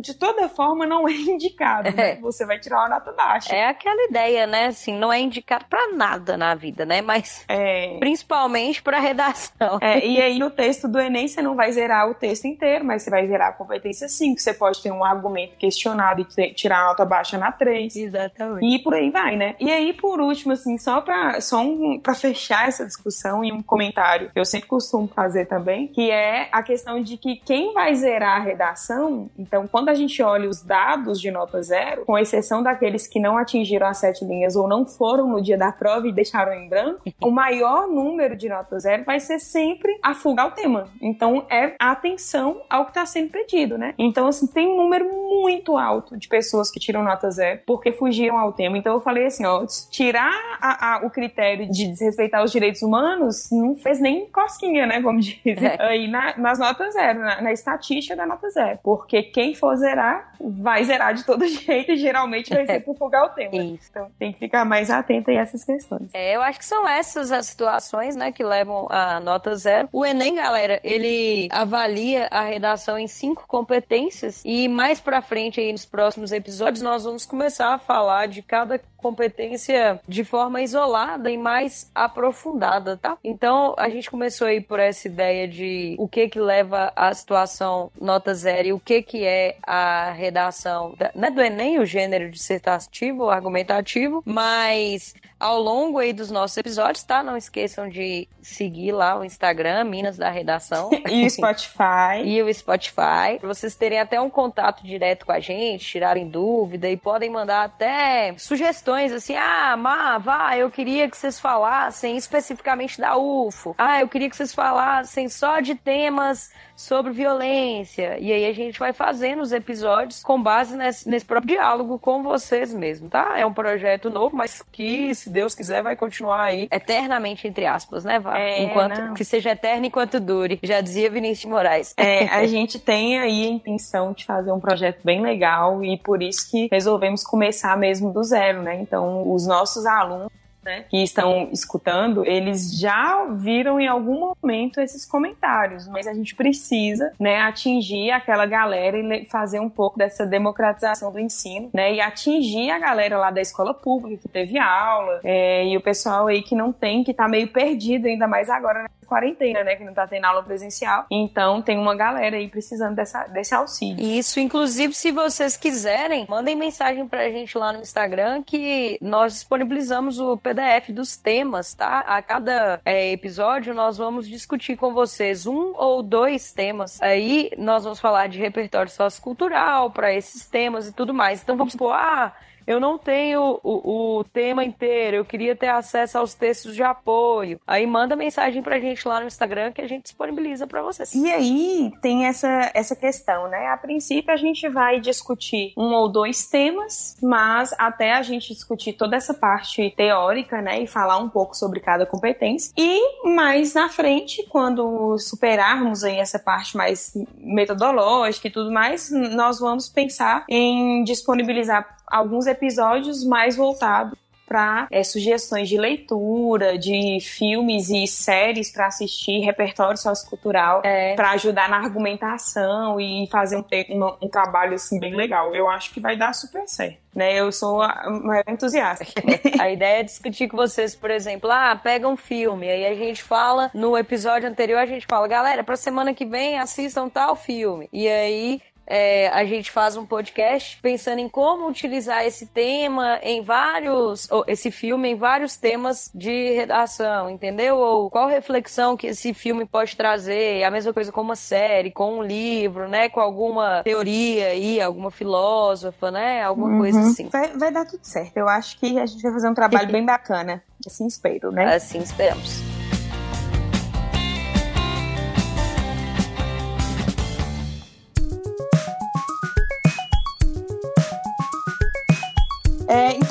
[0.00, 2.12] de toda forma, não é indicado, né?
[2.12, 2.16] É.
[2.16, 3.54] Você vai tirar uma nota baixa.
[3.54, 4.66] É aquela ideia, né?
[4.68, 7.02] Assim, não é indicado para nada na vida, né?
[7.02, 7.98] Mas é.
[7.98, 9.78] principalmente para redação.
[9.82, 13.02] É, e aí, no texto do Enem, você não vai zerar o texto inteiro, mas
[13.02, 14.40] você vai zerar a competência 5.
[14.40, 17.94] Você pode ter um argumento questionado e tirar a nota baixa na 3.
[17.94, 18.74] Exatamente.
[18.74, 19.54] E por aí vai, né?
[19.60, 23.62] E aí, por último, assim, só para só um, pra fechar essa discussão e um
[23.62, 27.94] comentário que eu sempre costumo fazer também, que é a questão de que quem vai
[27.94, 32.62] zerar a redação, então quando a gente olha os dados de nota zero, com exceção
[32.62, 36.12] daqueles que não atingiram as sete linhas ou não foram no dia da prova e
[36.12, 40.52] deixaram em branco, o maior número de nota zero vai ser sempre a fuga ao
[40.52, 40.88] tema.
[41.00, 43.94] Então é atenção ao que está sendo pedido, né?
[43.98, 48.38] Então, assim, tem um número muito alto de pessoas que tiram nota zero porque fugiram
[48.38, 48.78] ao tema.
[48.78, 53.48] Então eu falei assim, ó, tirar a, a, o critério de desrespeitar os direitos humanos
[53.50, 55.00] não fez nem cosquinha, né?
[55.00, 55.66] Como dizem.
[55.66, 55.82] É.
[55.82, 58.78] Aí na, nas notas zero, na, na, estatística da nota zero.
[58.82, 63.24] Porque quem for zerar, vai zerar de todo jeito e geralmente vai ser por folgar
[63.24, 63.56] o tema.
[63.56, 63.88] Isso.
[63.90, 66.10] Então tem que ficar mais atento a essas questões.
[66.12, 69.88] É, eu acho que são essas as situações, né, que levam a nota zero.
[69.92, 75.72] O Enem, galera, ele avalia a redação em cinco competências e mais pra frente aí
[75.72, 81.38] nos próximos episódios nós vamos começar a falar de cada competência de forma isolada e
[81.38, 82.49] mais aprofundada,
[82.96, 83.16] tá?
[83.22, 87.90] Então a gente começou aí por essa ideia de o que que leva a situação
[88.00, 92.30] nota zero e o que que é a redação, não é do Enem o gênero
[92.30, 97.22] dissertativo argumentativo, mas ao longo aí dos nossos episódios, tá?
[97.22, 100.90] Não esqueçam de seguir lá o Instagram, Minas da Redação.
[101.08, 102.20] e o Spotify.
[102.22, 103.38] e o Spotify.
[103.40, 107.64] Pra vocês terem até um contato direto com a gente, tirarem dúvida e podem mandar
[107.64, 113.74] até sugestões assim: ah, Má, vá, eu queria que vocês falassem especificamente da UFO.
[113.78, 116.50] Ah, eu queria que vocês falassem só de temas
[116.80, 118.18] sobre violência.
[118.18, 122.22] E aí a gente vai fazendo os episódios com base nesse, nesse próprio diálogo com
[122.22, 123.38] vocês mesmo, tá?
[123.38, 128.04] É um projeto novo, mas que, se Deus quiser, vai continuar aí eternamente, entre aspas,
[128.04, 128.36] né, Vá?
[128.36, 129.14] É, enquanto não.
[129.14, 130.58] que seja eterno enquanto dure.
[130.62, 131.94] Já dizia Vinícius de Moraes.
[131.96, 136.20] É, a gente tem aí a intenção de fazer um projeto bem legal e por
[136.20, 138.80] isso que resolvemos começar mesmo do zero, né?
[138.80, 140.30] Então, os nossos alunos
[140.64, 146.34] né, que estão escutando, eles já viram em algum momento esses comentários, mas a gente
[146.34, 152.00] precisa, né, atingir aquela galera e fazer um pouco dessa democratização do ensino, né, e
[152.00, 156.42] atingir a galera lá da escola pública que teve aula é, e o pessoal aí
[156.42, 159.94] que não tem, que tá meio perdido ainda mais agora nessa quarentena, né, que não
[159.94, 161.06] tá tendo aula presencial.
[161.10, 164.04] Então tem uma galera aí precisando dessa, desse auxílio.
[164.04, 170.18] Isso, inclusive, se vocês quiserem, mandem mensagem pra gente lá no Instagram que nós disponibilizamos
[170.18, 172.00] o PDF dos temas, tá?
[172.00, 177.00] A cada é, episódio nós vamos discutir com vocês um ou dois temas.
[177.00, 181.40] Aí nós vamos falar de repertório sociocultural para esses temas e tudo mais.
[181.40, 182.34] Então vamos supor, ah,
[182.70, 187.60] eu não tenho o, o, tema inteiro, eu queria ter acesso aos textos de apoio.
[187.66, 191.12] Aí manda mensagem pra gente lá no Instagram que a gente disponibiliza para vocês.
[191.12, 193.66] E aí tem essa, essa questão, né?
[193.66, 198.92] A princípio a gente vai discutir um ou dois temas, mas até a gente discutir
[198.92, 200.80] toda essa parte teórica, né?
[200.80, 202.72] E falar um pouco sobre cada competência.
[202.78, 209.58] E mais na frente, quando superarmos aí essa parte mais metodológica e tudo mais, nós
[209.58, 214.18] vamos pensar em disponibilizar alguns episódios mais voltados
[214.50, 221.14] para é, sugestões de leitura, de filmes e séries para assistir, repertório sociocultural, é.
[221.14, 225.54] para ajudar na argumentação e fazer um, um, um, trabalho assim bem legal.
[225.54, 226.98] Eu acho que vai dar super certo.
[227.14, 229.04] Né, eu sou uma entusiasta.
[229.58, 233.20] a ideia é discutir com vocês, por exemplo, ah, pega um filme, aí a gente
[233.20, 237.88] fala, no episódio anterior a gente fala, galera, pra semana que vem assistam tal filme.
[237.92, 243.40] E aí é, a gente faz um podcast pensando em como utilizar esse tema em
[243.40, 247.76] vários, esse filme em vários temas de redação, entendeu?
[247.76, 252.18] Ou qual reflexão que esse filme pode trazer, a mesma coisa com uma série, com
[252.18, 253.08] um livro, né?
[253.08, 256.42] Com alguma teoria aí, alguma filósofa, né?
[256.42, 256.78] Alguma uhum.
[256.78, 257.28] coisa assim.
[257.28, 258.36] Vai, vai dar tudo certo.
[258.36, 260.64] Eu acho que a gente vai fazer um trabalho bem bacana.
[260.84, 261.76] Assim espero, né?
[261.76, 262.69] Assim esperamos.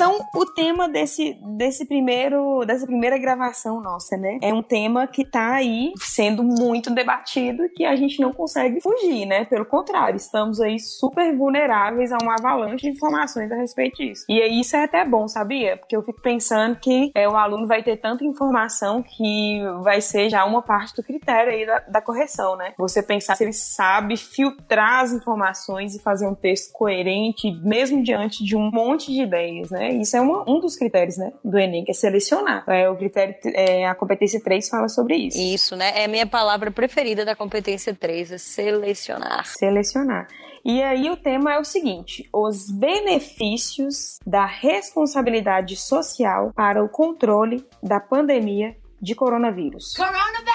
[0.00, 4.38] Então, o tema desse, desse primeiro, dessa primeira gravação nossa, né?
[4.40, 9.26] É um tema que tá aí sendo muito debatido que a gente não consegue fugir,
[9.26, 9.44] né?
[9.44, 14.24] Pelo contrário, estamos aí super vulneráveis a uma avalanche de informações a respeito disso.
[14.26, 15.76] E isso é até bom, sabia?
[15.76, 20.30] Porque eu fico pensando que é, o aluno vai ter tanta informação que vai ser
[20.30, 22.72] já uma parte do critério aí da, da correção, né?
[22.78, 28.42] Você pensar se ele sabe filtrar as informações e fazer um texto coerente, mesmo diante
[28.42, 30.02] de um monte de ideias ideias, né?
[30.02, 32.64] Isso é uma, um dos critérios, né, do Enem, que é selecionar.
[32.68, 35.38] É, o critério, é, a competência 3 fala sobre isso.
[35.38, 35.92] Isso, né?
[36.00, 39.46] É a minha palavra preferida da competência 3, é selecionar.
[39.46, 40.28] Selecionar.
[40.64, 47.64] E aí o tema é o seguinte: os benefícios da responsabilidade social para o controle
[47.82, 49.94] da pandemia de coronavírus.
[49.96, 50.50] Coronavírus!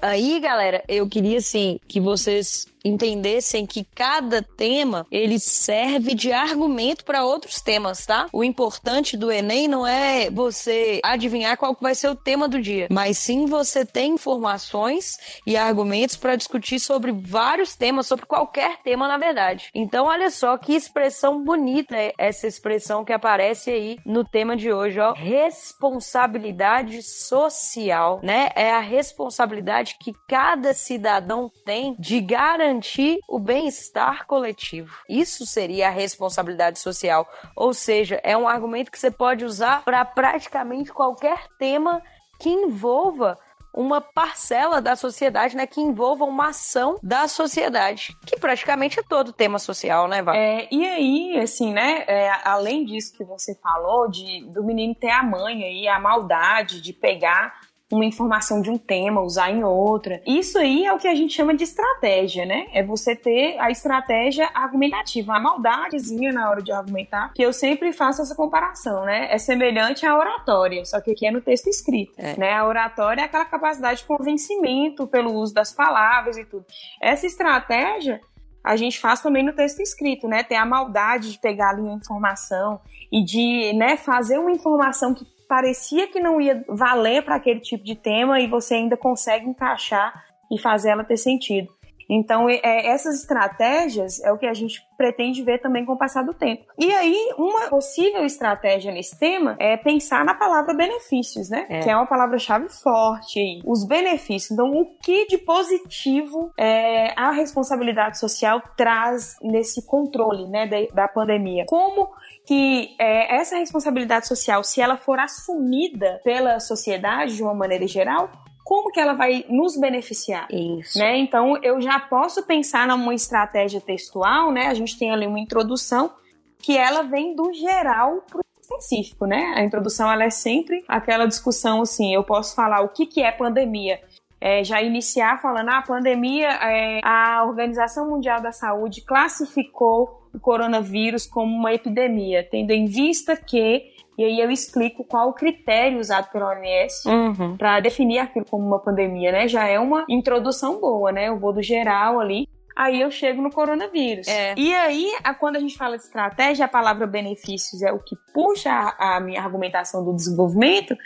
[0.00, 7.04] Aí, galera, eu queria assim que vocês entendessem que cada tema ele serve de argumento
[7.04, 8.26] para outros temas, tá?
[8.32, 12.88] O importante do Enem não é você adivinhar qual vai ser o tema do dia,
[12.90, 15.16] mas sim você ter informações
[15.46, 19.70] e argumentos para discutir sobre vários temas, sobre qualquer tema, na verdade.
[19.74, 24.72] Então, olha só que expressão bonita é essa expressão que aparece aí no tema de
[24.72, 25.12] hoje, ó.
[25.12, 28.50] Responsabilidade social, né?
[28.54, 34.96] É a responsabilidade que cada cidadão tem de garantir garantir o bem-estar coletivo.
[35.08, 37.28] Isso seria a responsabilidade social.
[37.54, 42.02] Ou seja, é um argumento que você pode usar para praticamente qualquer tema
[42.40, 43.38] que envolva
[43.74, 49.32] uma parcela da sociedade, né, que envolva uma ação da sociedade, que praticamente é todo
[49.32, 50.34] tema social, né, Val?
[50.34, 55.10] É, e aí, assim, né, é, além disso que você falou, de do menino ter
[55.10, 57.61] a mãe aí, a maldade de pegar
[57.92, 60.22] uma informação de um tema, usar em outra.
[60.26, 62.66] Isso aí é o que a gente chama de estratégia, né?
[62.72, 67.92] É você ter a estratégia argumentativa, a maldadezinha na hora de argumentar, que eu sempre
[67.92, 69.28] faço essa comparação, né?
[69.30, 72.34] É semelhante à oratória, só que aqui é no texto escrito, é.
[72.38, 72.54] né?
[72.54, 76.64] A oratória é aquela capacidade de convencimento pelo uso das palavras e tudo.
[77.00, 78.20] Essa estratégia
[78.64, 80.42] a gente faz também no texto escrito, né?
[80.44, 85.26] Ter a maldade de pegar ali a informação e de, né, fazer uma informação que
[85.52, 90.24] parecia que não ia valer para aquele tipo de tema e você ainda consegue encaixar
[90.50, 91.68] e fazer ela ter sentido.
[92.08, 96.22] Então, é, essas estratégias é o que a gente pretende ver também com o passar
[96.22, 96.64] do tempo.
[96.78, 101.66] E aí, uma possível estratégia nesse tema é pensar na palavra benefícios, né?
[101.68, 101.80] É.
[101.80, 103.60] Que é uma palavra-chave forte.
[103.64, 104.50] Os benefícios.
[104.50, 111.08] Então, o que de positivo é, a responsabilidade social traz nesse controle, né, da, da
[111.08, 111.64] pandemia?
[111.66, 112.08] Como
[112.46, 118.30] que é, essa responsabilidade social, se ela for assumida pela sociedade de uma maneira geral,
[118.64, 120.46] como que ela vai nos beneficiar?
[120.50, 120.98] Isso.
[120.98, 121.18] Né?
[121.18, 124.68] Então, eu já posso pensar numa estratégia textual, né?
[124.68, 126.12] A gente tem ali uma introdução
[126.58, 129.52] que ela vem do geral para o específico, né?
[129.56, 133.32] A introdução ela é sempre aquela discussão assim, eu posso falar o que, que é
[133.32, 134.00] pandemia,
[134.40, 140.40] é, já iniciar falando, ah, a pandemia, é, a Organização Mundial da Saúde classificou o
[140.40, 145.98] coronavírus como uma epidemia, tendo em vista que e aí eu explico qual o critério
[145.98, 147.56] usado pela OMS uhum.
[147.56, 149.48] para definir aquilo como uma pandemia, né?
[149.48, 151.28] Já é uma introdução boa, né?
[151.28, 152.46] Eu vou do geral ali
[152.76, 154.26] aí eu chego no coronavírus.
[154.28, 154.54] É.
[154.56, 158.70] E aí, quando a gente fala de estratégia, a palavra benefícios é o que puxa
[158.70, 160.96] a, a, minha argumentação do desenvolvimento,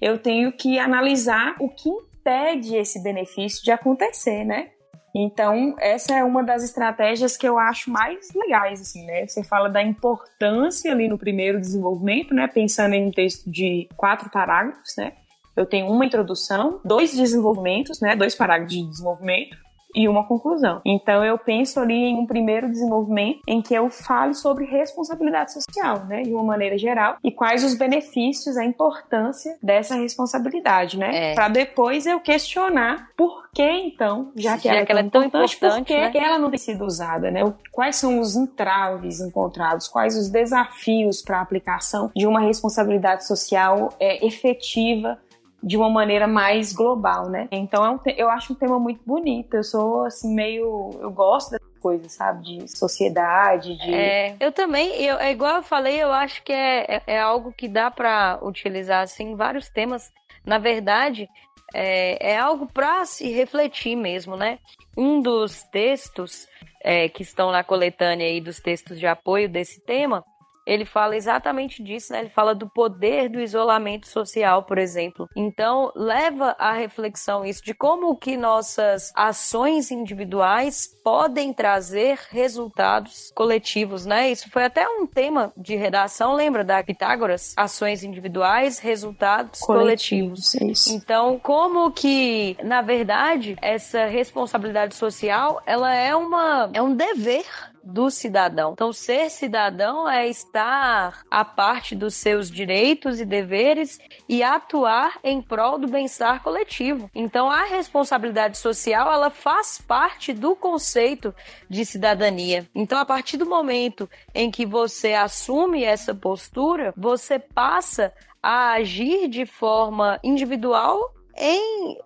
[0.00, 4.70] eu tenho que analisar o que impede esse benefício de acontecer, né?
[5.14, 9.26] Então, essa é uma das estratégias que eu acho mais legais, assim, né?
[9.26, 12.46] Você fala da importância ali no primeiro desenvolvimento, né?
[12.48, 15.12] Pensando em um texto de quatro parágrafos, né?
[15.56, 18.16] Eu tenho uma introdução, dois desenvolvimentos, né?
[18.16, 19.56] Dois parágrafos de desenvolvimento
[19.94, 20.80] e uma conclusão.
[20.84, 26.04] Então eu penso ali em um primeiro desenvolvimento em que eu fale sobre responsabilidade social,
[26.06, 31.34] né, de uma maneira geral, e quais os benefícios, a importância dessa responsabilidade, né, é.
[31.34, 35.22] para depois eu questionar por que então, já que, já ela, que ela é tão
[35.22, 36.10] importante, importante por né?
[36.10, 37.40] que ela não tem sido usada, né?
[37.70, 43.90] Quais são os entraves encontrados, quais os desafios para a aplicação de uma responsabilidade social
[44.00, 45.18] é, efetiva
[45.64, 47.48] de uma maneira mais global, né?
[47.50, 49.54] Então é um eu acho um tema muito bonito.
[49.54, 53.94] Eu sou assim meio, eu gosto dessas coisas, sabe, de sociedade, de.
[53.94, 55.02] É, eu também.
[55.02, 58.38] Eu, é igual eu falei, eu acho que é, é, é algo que dá para
[58.42, 60.12] utilizar assim vários temas.
[60.44, 61.26] Na verdade,
[61.72, 64.58] é, é algo para se refletir mesmo, né?
[64.94, 66.46] Um dos textos
[66.82, 70.22] é, que estão na coletânea aí dos textos de apoio desse tema
[70.66, 72.20] ele fala exatamente disso, né?
[72.20, 75.28] Ele fala do poder do isolamento social, por exemplo.
[75.36, 84.06] Então, leva à reflexão isso de como que nossas ações individuais podem trazer resultados coletivos,
[84.06, 84.30] né?
[84.30, 87.54] Isso foi até um tema de redação, lembra da Pitágoras?
[87.56, 90.52] Ações individuais, resultados coletivos.
[90.52, 90.86] coletivos.
[90.86, 97.44] Então, como que, na verdade, essa responsabilidade social, ela é uma é um dever
[97.84, 98.72] do cidadão.
[98.72, 105.42] Então, ser cidadão é estar a parte dos seus direitos e deveres e atuar em
[105.42, 107.10] prol do bem-estar coletivo.
[107.14, 111.34] Então, a responsabilidade social, ela faz parte do conceito
[111.68, 112.68] de cidadania.
[112.74, 119.28] Então, a partir do momento em que você assume essa postura, você passa a agir
[119.28, 121.98] de forma individual em,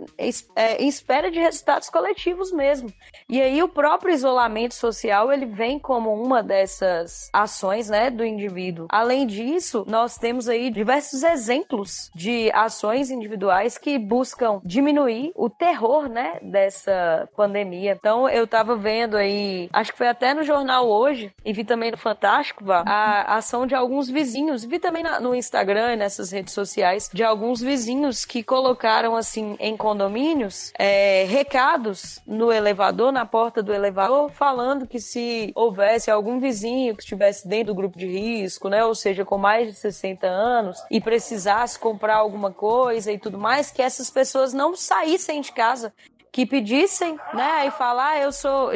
[0.56, 2.92] é, em espera de resultados coletivos mesmo.
[3.28, 8.86] E aí o próprio isolamento social ele vem como uma dessas ações, né, do indivíduo.
[8.90, 16.08] Além disso, nós temos aí diversos exemplos de ações individuais que buscam diminuir o terror,
[16.08, 17.96] né, dessa pandemia.
[17.98, 21.90] Então eu tava vendo aí, acho que foi até no jornal hoje e vi também
[21.90, 24.64] no Fantástico, a ação de alguns vizinhos.
[24.64, 29.76] Vi também no Instagram e nessas redes sociais de alguns vizinhos que colocaram assim em
[29.76, 36.96] condomínios é, recados no elevador, na porta do elevador, falando que se houvesse algum vizinho
[36.96, 40.78] que estivesse dentro do grupo de risco, né, ou seja, com mais de 60 anos
[40.90, 45.92] e precisasse comprar alguma coisa e tudo mais, que essas pessoas não saíssem de casa
[46.38, 47.66] que pedissem, né?
[47.66, 48.70] E falar, ah, eu sou.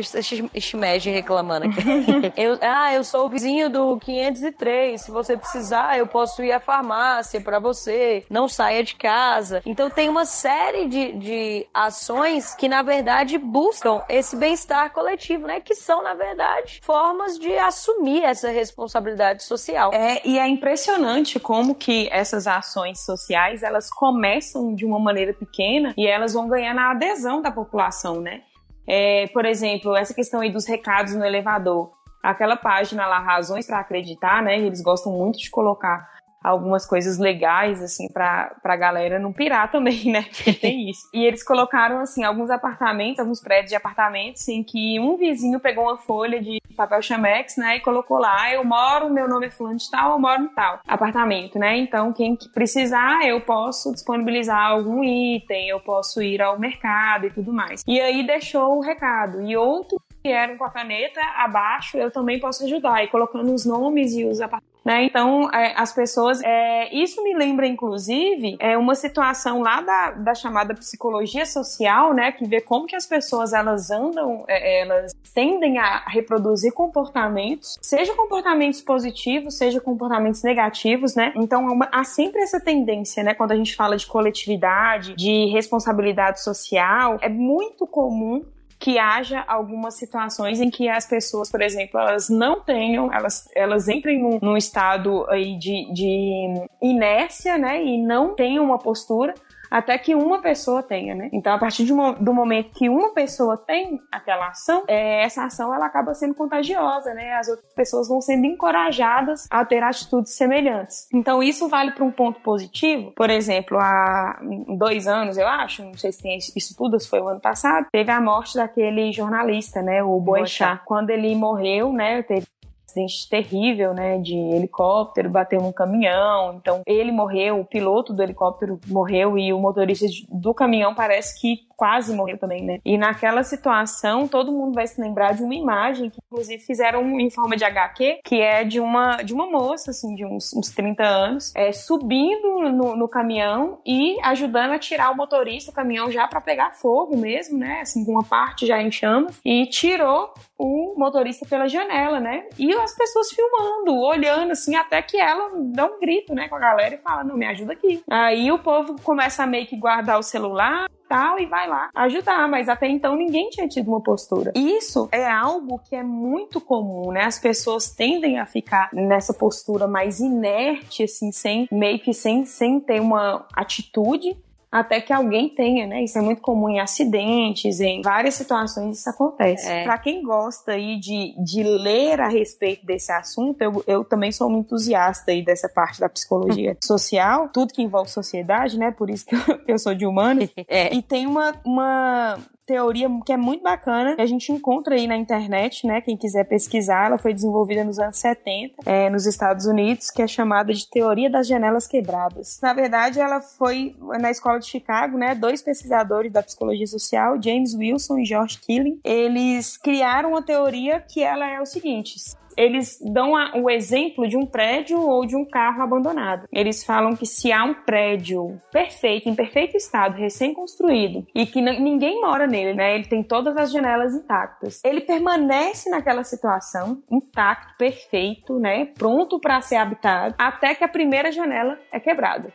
[0.59, 1.81] Shimeji reclamando aqui.
[2.37, 5.01] eu, ah, eu sou o vizinho do 503.
[5.01, 8.25] Se você precisar, eu posso ir à farmácia para você.
[8.29, 9.63] Não saia de casa.
[9.65, 15.61] Então tem uma série de, de ações que, na verdade, buscam esse bem-estar coletivo, né?
[15.61, 19.93] Que são, na verdade, formas de assumir essa responsabilidade social.
[19.95, 25.95] É, e é impressionante como que essas ações sociais elas começam de uma maneira pequena
[25.97, 28.43] e elas vão ganhar na adesão da população, né?
[28.87, 31.93] É, por exemplo, essa questão aí dos recados no elevador.
[32.23, 34.59] Aquela página lá, Razões para Acreditar, né?
[34.59, 36.09] Eles gostam muito de colocar
[36.43, 40.23] algumas coisas legais, assim, pra, pra galera não pirar também, né?
[40.23, 41.09] Porque tem isso.
[41.13, 45.85] E eles colocaram, assim, alguns apartamentos, alguns prédios de apartamentos, em que um vizinho pegou
[45.85, 47.77] uma folha de papel chamex, né?
[47.77, 50.81] E colocou lá, eu moro, meu nome é fulano de tal, eu moro no tal
[50.87, 51.77] apartamento, né?
[51.77, 57.53] Então, quem precisar, eu posso disponibilizar algum item, eu posso ir ao mercado e tudo
[57.53, 57.83] mais.
[57.87, 59.43] E aí deixou o recado.
[59.43, 63.03] E outro vieram com a caneta abaixo, eu também posso ajudar.
[63.05, 64.41] E colocando os nomes e os
[64.85, 65.05] né?
[65.05, 66.41] Então, é, as pessoas.
[66.43, 72.33] É, isso me lembra, inclusive, é uma situação lá da, da chamada psicologia social, né?
[72.33, 78.15] Que vê como que as pessoas elas andam, é, elas tendem a reproduzir comportamentos, seja
[78.15, 81.33] comportamentos positivos, seja comportamentos negativos, né?
[81.37, 83.35] Então, uma, há sempre essa tendência, né?
[83.35, 88.45] Quando a gente fala de coletividade, de responsabilidade social, é muito comum
[88.83, 93.87] que haja algumas situações em que as pessoas, por exemplo, elas não tenham, elas, elas
[93.87, 99.35] entrem num, num estado aí de, de inércia, né, e não tenham uma postura,
[99.73, 101.31] até que uma pessoa tenha, né?
[101.33, 105.75] Então, a partir uma, do momento que uma pessoa tem aquela ação, é, essa ação
[105.75, 107.33] ela acaba sendo contagiosa, né?
[107.33, 111.09] As outras pessoas vão sendo encorajadas a ter atitudes semelhantes.
[111.15, 113.13] Então, isso vale para um ponto positivo.
[113.13, 114.39] Por exemplo, há
[114.77, 117.87] dois anos, eu acho, não sei se tem isso tudo, se foi o ano passado,
[117.91, 120.03] teve a morte daquele jornalista, né?
[120.03, 120.83] O Boechat.
[120.85, 122.23] Quando ele morreu, né?
[122.23, 122.47] Teve
[122.93, 126.55] acidente terrível, né, de helicóptero, bateu num caminhão.
[126.55, 131.67] Então, ele morreu, o piloto do helicóptero morreu e o motorista do caminhão parece que
[131.83, 132.79] quase morreu também, né?
[132.85, 137.29] E naquela situação, todo mundo vai se lembrar de uma imagem que, inclusive, fizeram em
[137.29, 141.03] forma de HQ, que é de uma, de uma moça, assim, de uns, uns 30
[141.03, 146.29] anos, é, subindo no, no caminhão e ajudando a tirar o motorista, o caminhão já
[146.29, 147.81] para pegar fogo mesmo, né?
[147.81, 152.45] Assim, uma parte já em chamas, e tirou o motorista pela janela, né?
[152.57, 156.61] E as pessoas filmando, olhando, assim, até que ela dá um grito, né, com a
[156.61, 158.03] galera e fala: Não, me ajuda aqui.
[158.11, 162.49] Aí o povo começa a meio que guardar o celular, tal e vai lá ajudar,
[162.49, 164.53] mas até então ninguém tinha tido uma postura.
[164.55, 167.25] Isso é algo que é muito comum, né?
[167.25, 172.81] As pessoas tendem a ficar nessa postura mais inerte, assim, sem meio que sem, sem
[172.81, 174.37] ter uma atitude
[174.73, 176.03] até que alguém tenha, né?
[176.03, 179.69] Isso é muito comum em acidentes, em várias situações isso acontece.
[179.69, 179.85] É.
[179.85, 184.51] Para quem gosta aí de, de ler a respeito desse assunto, eu, eu também sou
[184.51, 188.91] um entusiasta aí dessa parte da psicologia social, tudo que envolve sociedade, né?
[188.91, 190.49] Por isso que eu, eu sou de humanos.
[190.69, 190.95] É.
[190.95, 195.17] E tem uma, uma teoria que é muito bacana, que a gente encontra aí na
[195.17, 196.01] internet, né?
[196.01, 200.27] Quem quiser pesquisar, ela foi desenvolvida nos anos 70, é, nos Estados Unidos, que é
[200.27, 202.59] chamada de teoria das janelas quebradas.
[202.63, 205.35] Na verdade, ela foi na escola de Chicago, né?
[205.35, 211.23] Dois pesquisadores da psicologia social, James Wilson e George Killing, eles criaram uma teoria que
[211.23, 212.17] ela é o seguinte:
[212.57, 216.47] eles dão a, o exemplo de um prédio ou de um carro abandonado.
[216.53, 222.21] Eles falam que se há um prédio perfeito, em perfeito estado, recém-construído, e que ninguém
[222.21, 222.95] mora nele, né?
[222.95, 224.81] Ele tem todas as janelas intactas.
[224.85, 228.87] Ele permanece naquela situação, intacto, perfeito, né?
[228.87, 232.53] Pronto para ser habitado, até que a primeira janela é quebrada.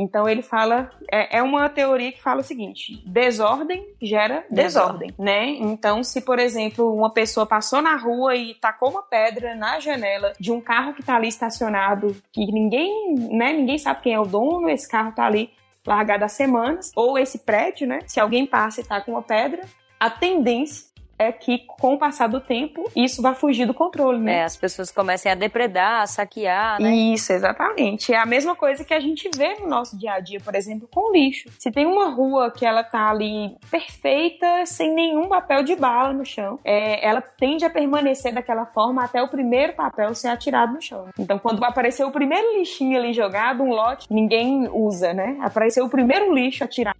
[0.00, 5.48] Então ele fala, é, é, uma teoria que fala o seguinte: desordem gera desordem, né?
[5.50, 10.32] Então, se por exemplo uma pessoa passou na rua e tacou uma pedra na janela
[10.40, 14.24] de um carro que está ali estacionado, que ninguém, né, ninguém sabe quem é o
[14.24, 15.50] dono, esse carro está ali
[15.86, 18.00] largado há semanas, ou esse prédio, né?
[18.06, 19.62] Se alguém passa e tá com uma pedra,
[19.98, 20.89] a tendência
[21.20, 24.38] é que, com o passar do tempo, isso vai fugir do controle, né?
[24.38, 26.94] É, as pessoas comecem a depredar, a saquear, né?
[26.94, 28.10] Isso, exatamente.
[28.10, 30.88] É a mesma coisa que a gente vê no nosso dia a dia, por exemplo,
[30.90, 31.50] com lixo.
[31.58, 36.24] Se tem uma rua que ela tá ali perfeita, sem nenhum papel de bala no
[36.24, 40.80] chão, é, ela tende a permanecer daquela forma até o primeiro papel ser atirado no
[40.80, 41.08] chão.
[41.18, 45.36] Então, quando apareceu o primeiro lixinho ali jogado, um lote, ninguém usa, né?
[45.42, 46.96] Apareceu o primeiro lixo atirado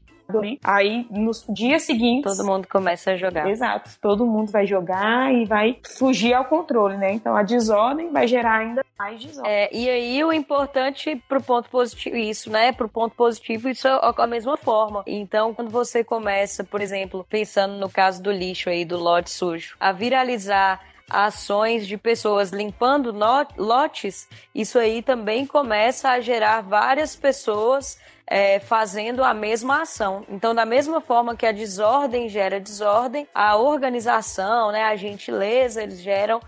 [0.62, 2.36] Aí, nos dias seguintes.
[2.36, 3.48] Todo mundo começa a jogar.
[3.48, 3.90] Exato.
[4.00, 7.12] Todo mundo vai jogar e vai fugir ao controle, né?
[7.12, 9.52] Então a desordem vai gerar ainda mais desordem.
[9.52, 12.72] É, e aí o importante pro ponto positivo, isso, né?
[12.72, 15.02] Pro ponto positivo, isso é a mesma forma.
[15.06, 19.76] Então, quando você começa, por exemplo, pensando no caso do lixo aí, do lote sujo,
[19.80, 23.14] a viralizar ações de pessoas limpando
[23.58, 30.24] lotes, isso aí também começa a gerar várias pessoas é, fazendo a mesma ação.
[30.28, 36.00] Então, da mesma forma que a desordem gera desordem, a organização, né, a gentileza, eles
[36.00, 36.40] geram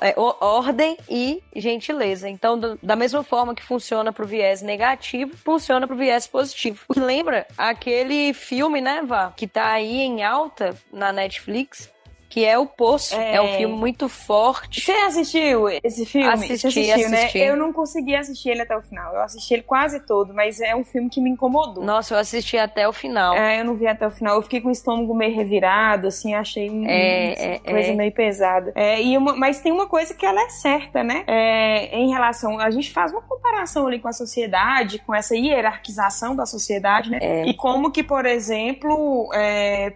[0.00, 2.28] é, ordem e gentileza.
[2.28, 6.26] Então, do, da mesma forma que funciona para o viés negativo, funciona para o viés
[6.26, 6.84] positivo.
[6.88, 11.90] O que lembra aquele filme, né, Vá, que tá aí em alta na Netflix,
[12.28, 13.14] que é o Poço.
[13.14, 13.36] É...
[13.36, 14.80] é, um filme muito forte.
[14.80, 16.28] Você assistiu esse filme?
[16.28, 17.18] Assisti, assistiu, né?
[17.18, 17.38] assisti.
[17.38, 17.50] Né?
[17.50, 19.14] Eu não consegui assistir ele até o final.
[19.14, 21.82] Eu assisti ele quase todo, mas é um filme que me incomodou.
[21.82, 23.34] Nossa, eu assisti até o final.
[23.34, 24.36] É, eu não vi até o final.
[24.36, 27.94] Eu fiquei com o estômago meio revirado, assim, achei é, assim, é, coisa é.
[27.94, 28.72] meio pesada.
[28.74, 31.24] É, e uma, mas tem uma coisa que ela é certa, né?
[31.26, 32.58] É, em relação.
[32.58, 37.18] A gente faz uma comparação ali com a sociedade, com essa hierarquização da sociedade, né?
[37.20, 37.46] É.
[37.46, 39.30] E como que, por exemplo,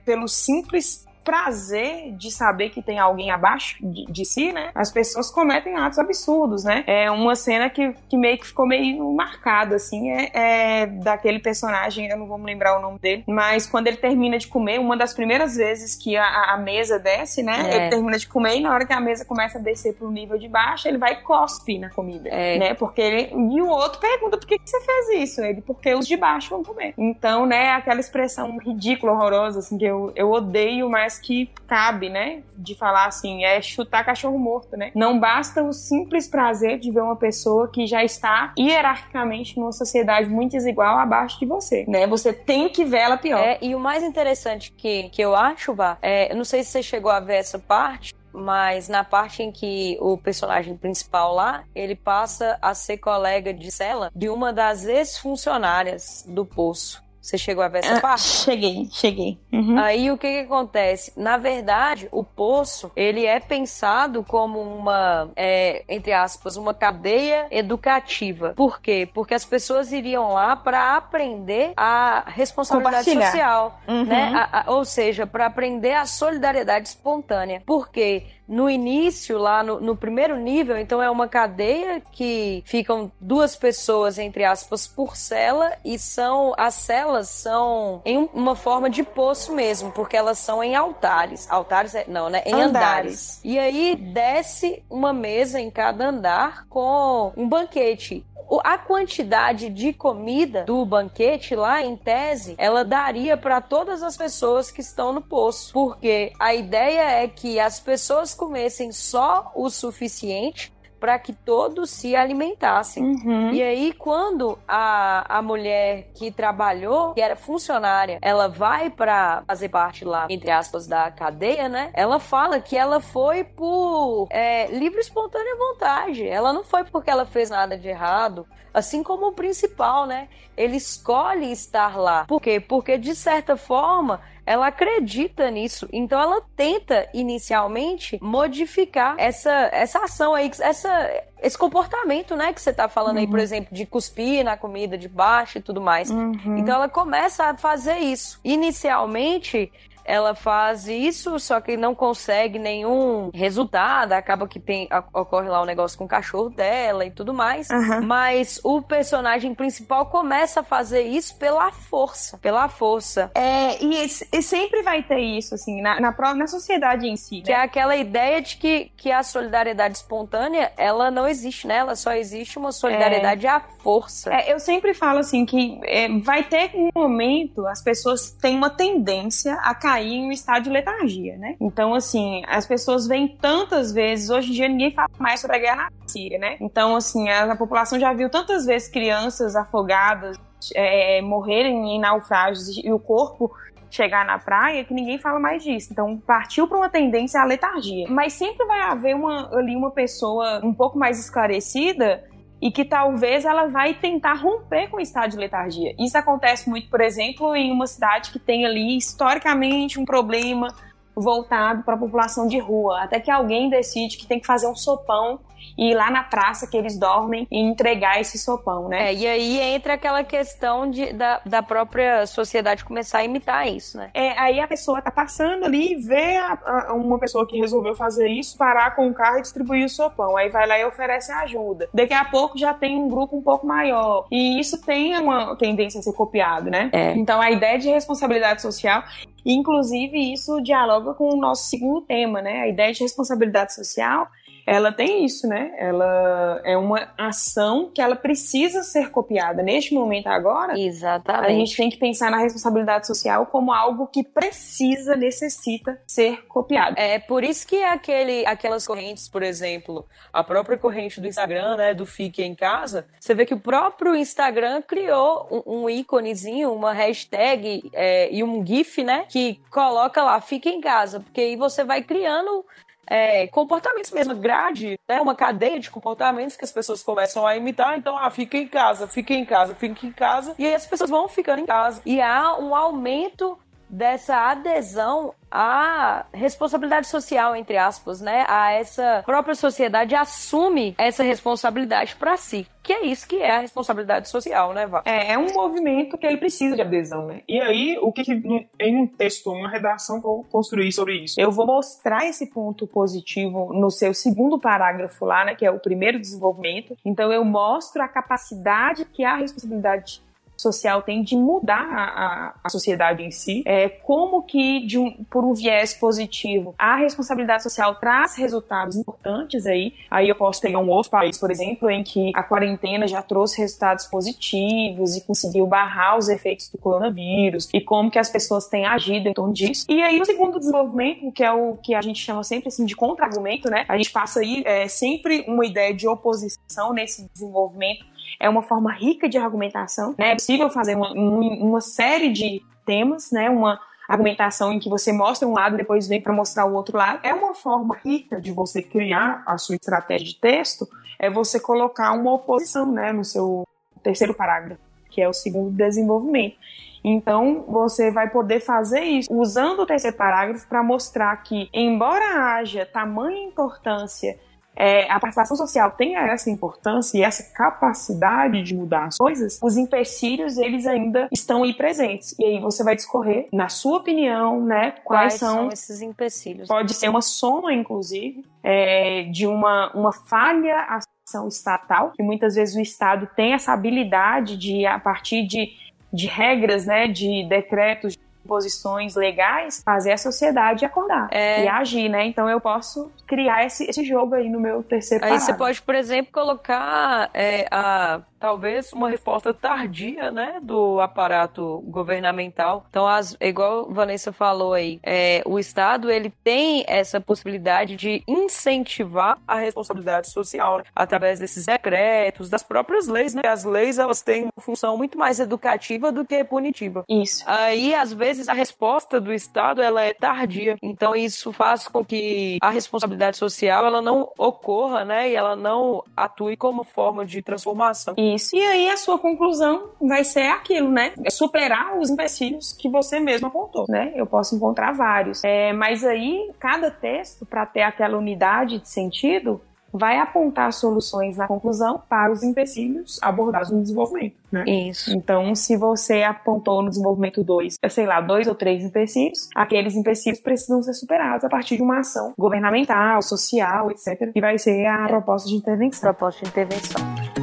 [0.05, 4.71] pelo simples prazer de saber que tem alguém abaixo de, de, si, né?
[4.75, 6.85] As pessoas cometem atos absurdos, né?
[6.87, 12.09] É uma cena que, que meio que ficou meio marcada, assim, é, é, daquele personagem,
[12.09, 14.97] eu não vou me lembrar o nome dele, mas quando ele termina de comer, uma
[14.97, 17.71] das primeiras vezes que a, a mesa desce, né?
[17.71, 17.77] É.
[17.77, 20.39] Ele termina de comer e na hora que a mesa começa a descer pro nível
[20.39, 22.59] de baixo, ele vai cospe na comida, é.
[22.59, 22.75] né?
[22.75, 23.33] Porque ele...
[23.33, 25.41] E o outro pergunta, por que, que você fez isso?
[25.41, 26.95] Ele, porque os de baixo vão comer.
[26.97, 32.43] Então, né, aquela expressão ridícula, horrorosa, assim, que eu, eu odeio, mas que cabe, né?
[32.57, 34.91] De falar assim, é chutar cachorro morto, né?
[34.95, 40.29] Não basta o simples prazer de ver uma pessoa que já está hierarquicamente numa sociedade
[40.29, 42.07] muito desigual abaixo de você, né?
[42.07, 43.39] Você tem que ver ela pior.
[43.39, 46.71] É, e o mais interessante que, que eu acho, Vá, é, eu não sei se
[46.71, 51.65] você chegou a ver essa parte, mas na parte em que o personagem principal lá,
[51.75, 57.03] ele passa a ser colega de cela de uma das ex-funcionárias do poço.
[57.23, 58.23] Você chegou a ver essa ah, parte?
[58.23, 59.39] Cheguei, cheguei.
[59.53, 59.79] Uhum.
[59.79, 61.13] Aí o que, que acontece?
[61.17, 68.55] Na verdade, o poço ele é pensado como uma, é, entre aspas, uma cadeia educativa.
[68.57, 69.09] Por quê?
[69.15, 74.05] Porque as pessoas iriam lá para aprender a responsabilidade social, uhum.
[74.05, 74.33] né?
[74.35, 77.63] A, a, ou seja, para aprender a solidariedade espontânea.
[77.65, 78.27] Por quê?
[78.53, 84.19] no início, lá no, no, primeiro nível, então é uma cadeia que ficam duas pessoas,
[84.19, 89.93] entre aspas, por cela, e são as celas são em uma forma de poço mesmo,
[89.93, 91.51] porque elas são em altares.
[91.51, 92.43] Altares, é, não, né?
[92.47, 92.69] Em andares.
[92.69, 93.41] andares.
[93.45, 98.25] E aí desce uma mesa em cada andar com um banquete
[98.65, 104.71] a quantidade de comida do banquete lá, em tese, ela daria para todas as pessoas
[104.71, 105.73] que estão no poço.
[105.73, 110.73] Porque a ideia é que as pessoas comessem só o suficiente
[111.03, 113.03] para que todos se alimentassem.
[113.03, 113.51] Uhum.
[113.51, 119.69] E aí, quando a, a mulher que trabalhou, que era funcionária, ela vai para fazer
[119.69, 121.91] parte lá, entre aspas, da cadeia, né?
[121.93, 126.25] Ela fala que ela foi por é, livre espontânea vontade.
[126.25, 128.47] Ela não foi porque ela fez nada de errado.
[128.73, 130.29] Assim como o principal, né?
[130.57, 132.27] Ele escolhe estar lá.
[132.27, 132.61] Por quê?
[132.61, 135.89] Porque, de certa forma, ela acredita nisso.
[135.93, 142.73] Então ela tenta inicialmente modificar essa, essa ação aí, essa, esse comportamento, né, que você
[142.73, 143.23] tá falando uhum.
[143.23, 143.43] aí, por uhum.
[143.43, 146.11] exemplo, de cuspir na comida de baixo e tudo mais.
[146.11, 146.59] Uhum.
[146.59, 148.41] Então ela começa a fazer isso.
[148.45, 149.73] Inicialmente,
[150.05, 155.67] ela faz isso, só que não consegue nenhum resultado, acaba que tem ocorre lá um
[155.67, 157.69] negócio com o cachorro dela e tudo mais.
[157.71, 158.03] Uhum.
[158.03, 163.31] Mas o personagem principal começa a fazer isso pela força, pela força.
[163.35, 167.43] É, e, e sempre vai ter isso assim na, na, na sociedade em si, né?
[167.43, 171.77] que é aquela ideia de que, que a solidariedade espontânea, ela não existe, né?
[171.77, 173.51] Ela só existe uma solidariedade é...
[173.51, 174.33] à força.
[174.33, 178.71] É, eu sempre falo assim que é, vai ter um momento as pessoas têm uma
[178.71, 181.57] tendência a cair em um estado de letargia, né?
[181.61, 185.61] Então, assim, as pessoas veem tantas vezes, hoje em dia ninguém fala mais sobre a
[185.61, 186.57] guerra na Síria, né?
[186.61, 190.39] Então, assim, a, a população já viu tantas vezes crianças afogadas
[190.75, 193.53] é, morrerem em naufrágios e o corpo
[193.91, 195.89] chegar na praia que ninguém fala mais disso.
[195.93, 198.07] Então partiu para uma tendência à letargia.
[198.09, 202.25] Mas sempre vai haver uma, ali uma pessoa um pouco mais esclarecida
[202.63, 205.93] e que talvez ela vai tentar romper com o estado de letargia.
[205.99, 210.69] Isso acontece muito, por exemplo, em uma cidade que tem ali historicamente um problema
[211.13, 214.77] voltado para a população de rua, até que alguém decide que tem que fazer um
[214.77, 215.41] sopão
[215.77, 219.11] e ir lá na praça que eles dormem e entregar esse sopão, né?
[219.11, 223.97] É, e aí entra aquela questão de, da, da própria sociedade começar a imitar isso,
[223.97, 224.11] né?
[224.15, 226.59] É, aí a pessoa tá passando ali e vê a,
[226.89, 230.37] a, uma pessoa que resolveu fazer isso, parar com o carro e distribuir o sopão.
[230.37, 231.89] Aí vai lá e oferece ajuda.
[231.93, 234.27] Daqui a pouco já tem um grupo um pouco maior.
[234.31, 236.91] E isso tem uma tendência a ser copiado, né?
[236.93, 237.13] É.
[237.13, 239.03] Então a ideia de responsabilidade social
[239.45, 242.61] Inclusive, isso dialoga com o nosso segundo tema, né?
[242.61, 244.29] A ideia de responsabilidade social
[244.67, 245.73] ela tem isso, né?
[245.77, 249.63] Ela é uma ação que ela precisa ser copiada.
[249.63, 251.47] Neste momento agora, Exatamente.
[251.47, 256.99] a gente tem que pensar na responsabilidade social como algo que precisa, necessita ser copiado.
[256.99, 261.95] É por isso que aquele, aquelas correntes, por exemplo, a própria corrente do Instagram, né,
[261.95, 266.93] do Fique em Casa, você vê que o próprio Instagram criou um, um íconezinho, uma
[266.93, 271.85] hashtag é, e um GIF, né, que coloca lá Fique em Casa, porque aí você
[271.85, 272.65] vai criando
[273.13, 277.99] é, comportamentos mesmo, grade, né, uma cadeia de comportamentos que as pessoas começam a imitar.
[277.99, 280.55] Então, ah, fica em casa, fica em casa, fica em casa.
[280.59, 282.01] E aí as pessoas vão ficando em casa.
[282.07, 283.59] E há um aumento
[283.93, 288.47] dessa adesão à responsabilidade social, entre aspas, né?
[288.49, 292.67] A essa própria sociedade assume essa responsabilidade para si.
[292.83, 295.03] Que é isso que é a responsabilidade social, né, Vá?
[295.05, 297.43] É, é um movimento que ele precisa de adesão, né?
[297.47, 298.33] E aí, o que, que
[298.81, 301.39] em um texto, uma redação que eu construí sobre isso?
[301.39, 305.55] Eu vou mostrar esse ponto positivo no seu segundo parágrafo lá, né?
[305.55, 306.97] Que é o primeiro desenvolvimento.
[307.05, 310.23] Então, eu mostro a capacidade que a responsabilidade
[310.63, 315.45] social tem de mudar a, a, sociedade em si, é, como que de um, por
[315.45, 319.95] um viés positivo a responsabilidade social traz resultados importantes aí.
[320.11, 323.61] Aí eu posso pegar um outro país, por exemplo, em que a quarentena já trouxe
[323.61, 328.87] resultados positivos e conseguiu barrar os efeitos do coronavírus e como que as pessoas têm
[328.87, 329.87] agido em torno disso.
[329.89, 332.95] E aí o segundo desenvolvimento, que é o que a gente chama sempre assim de
[332.95, 333.85] contra-argumento, né?
[333.89, 338.93] A gente passa aí é, sempre uma ideia de oposição nesse desenvolvimento é uma forma
[338.93, 340.15] rica de argumentação.
[340.19, 340.33] Né?
[340.33, 343.49] É possível fazer uma, uma série de temas, né?
[343.49, 346.97] Uma argumentação em que você mostra um lado e depois vem para mostrar o outro
[346.97, 347.21] lado.
[347.23, 352.13] É uma forma rica de você criar a sua estratégia de texto, é você colocar
[352.13, 353.67] uma oposição, né, no seu
[354.03, 354.81] terceiro parágrafo,
[355.11, 356.57] que é o segundo desenvolvimento.
[357.05, 362.87] Então, você vai poder fazer isso usando o terceiro parágrafo para mostrar que, embora haja
[362.87, 364.39] tamanha importância
[364.75, 369.77] é, a participação social tenha essa importância e essa capacidade de mudar as coisas, os
[369.77, 372.35] empecilhos eles ainda estão aí presentes.
[372.39, 376.69] E aí você vai discorrer, na sua opinião, né, quais, quais são, são, esses empecilhos.
[376.69, 382.75] Pode ser uma soma, inclusive, é, de uma, uma falha ação estatal, que muitas vezes
[382.75, 385.71] o Estado tem essa habilidade de, a partir de,
[386.13, 388.17] de regras, né, de decretos,
[388.47, 391.65] posições legais, fazer a sociedade acordar é.
[391.65, 392.27] e agir, né?
[392.27, 395.53] Então eu posso criar esse, esse jogo aí no meu terceiro Aí parágrafo.
[395.53, 402.85] você pode, por exemplo, colocar é, a talvez uma resposta tardia, né, do aparato governamental.
[402.91, 409.39] Então, as, igual Vanessa falou aí, é, o Estado ele tem essa possibilidade de incentivar
[409.47, 413.43] a responsabilidade social né, através desses decretos, das próprias leis, né?
[413.47, 417.05] As leis elas têm uma função muito mais educativa do que punitiva.
[417.09, 417.45] Isso.
[417.47, 420.77] Aí, às vezes, a resposta do Estado ela é tardia.
[420.83, 426.03] Então, isso faz com que a responsabilidade social ela não ocorra, né, e ela não
[426.17, 428.15] atue como forma de transformação.
[428.19, 428.32] Isso.
[428.55, 431.13] E aí a sua conclusão vai ser aquilo, né?
[431.25, 434.13] É superar os empecilhos que você mesmo apontou, né?
[434.15, 435.43] Eu posso encontrar vários.
[435.45, 439.61] É, mas aí, cada texto, para ter aquela unidade de sentido,
[439.93, 444.65] vai apontar soluções na conclusão para os empecilhos abordados no desenvolvimento, né?
[444.67, 445.15] Isso.
[445.15, 450.41] Então, se você apontou no desenvolvimento 2, sei lá, dois ou três empecilhos, aqueles empecilhos
[450.41, 454.31] precisam ser superados a partir de uma ação governamental, social, etc.
[454.35, 456.01] E vai ser a proposta de intervenção.
[456.01, 457.42] Proposta de intervenção.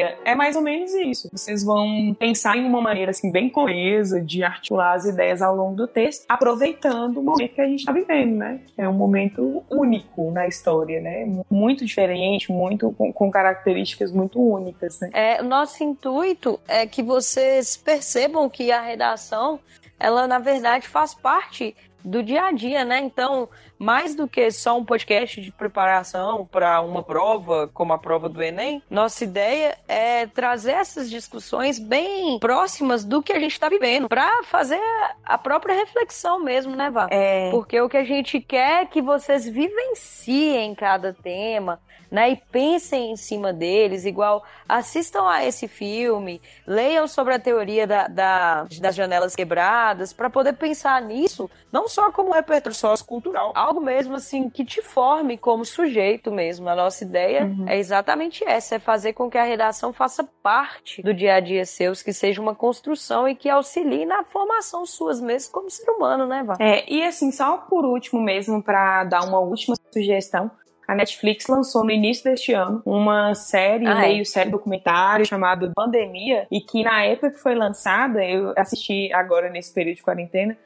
[0.00, 1.28] Então, galera, é mais ou menos isso.
[1.32, 5.76] Vocês vão pensar em uma maneira assim bem coesa de articular as ideias ao longo
[5.76, 8.60] do texto, aproveitando o momento que a gente está vivendo, né?
[8.76, 11.26] É um momento único na história, né?
[11.50, 15.10] Muito diferente, muito com, com características muito únicas, né?
[15.12, 19.60] É, nosso intuito é que vocês percebam que a redação,
[19.98, 21.74] ela na verdade faz parte
[22.04, 22.98] do dia a dia, né?
[22.98, 23.48] Então,
[23.78, 28.42] mais do que só um podcast de preparação para uma prova, como a prova do
[28.42, 34.08] Enem, nossa ideia é trazer essas discussões bem próximas do que a gente está vivendo,
[34.08, 34.80] para fazer
[35.24, 37.08] a própria reflexão mesmo, né, Vá?
[37.10, 37.50] É.
[37.50, 41.80] Porque o que a gente quer é que vocês vivenciem cada tema,
[42.10, 42.30] né?
[42.30, 48.08] E pensem em cima deles, igual assistam a esse filme, leiam sobre a teoria da,
[48.08, 54.14] da das janelas quebradas, para poder pensar nisso, não só como repertório sociocultural, algo mesmo
[54.16, 56.68] assim que te forme como sujeito mesmo.
[56.68, 57.68] A nossa ideia uhum.
[57.68, 61.64] é exatamente essa, é fazer com que a redação faça parte do dia a dia
[61.64, 66.26] seus, que seja uma construção e que auxilie na formação suas mesmo como ser humano,
[66.26, 66.56] né, Vá?
[66.58, 70.50] É, e assim, só por último mesmo, para dar uma última sugestão,
[70.90, 74.08] a Netflix lançou no início deste ano uma série, ah, é?
[74.08, 74.24] meio é?
[74.24, 79.72] série documentário chamada Pandemia, e que na época que foi lançada, eu assisti agora nesse
[79.72, 80.56] período de quarentena,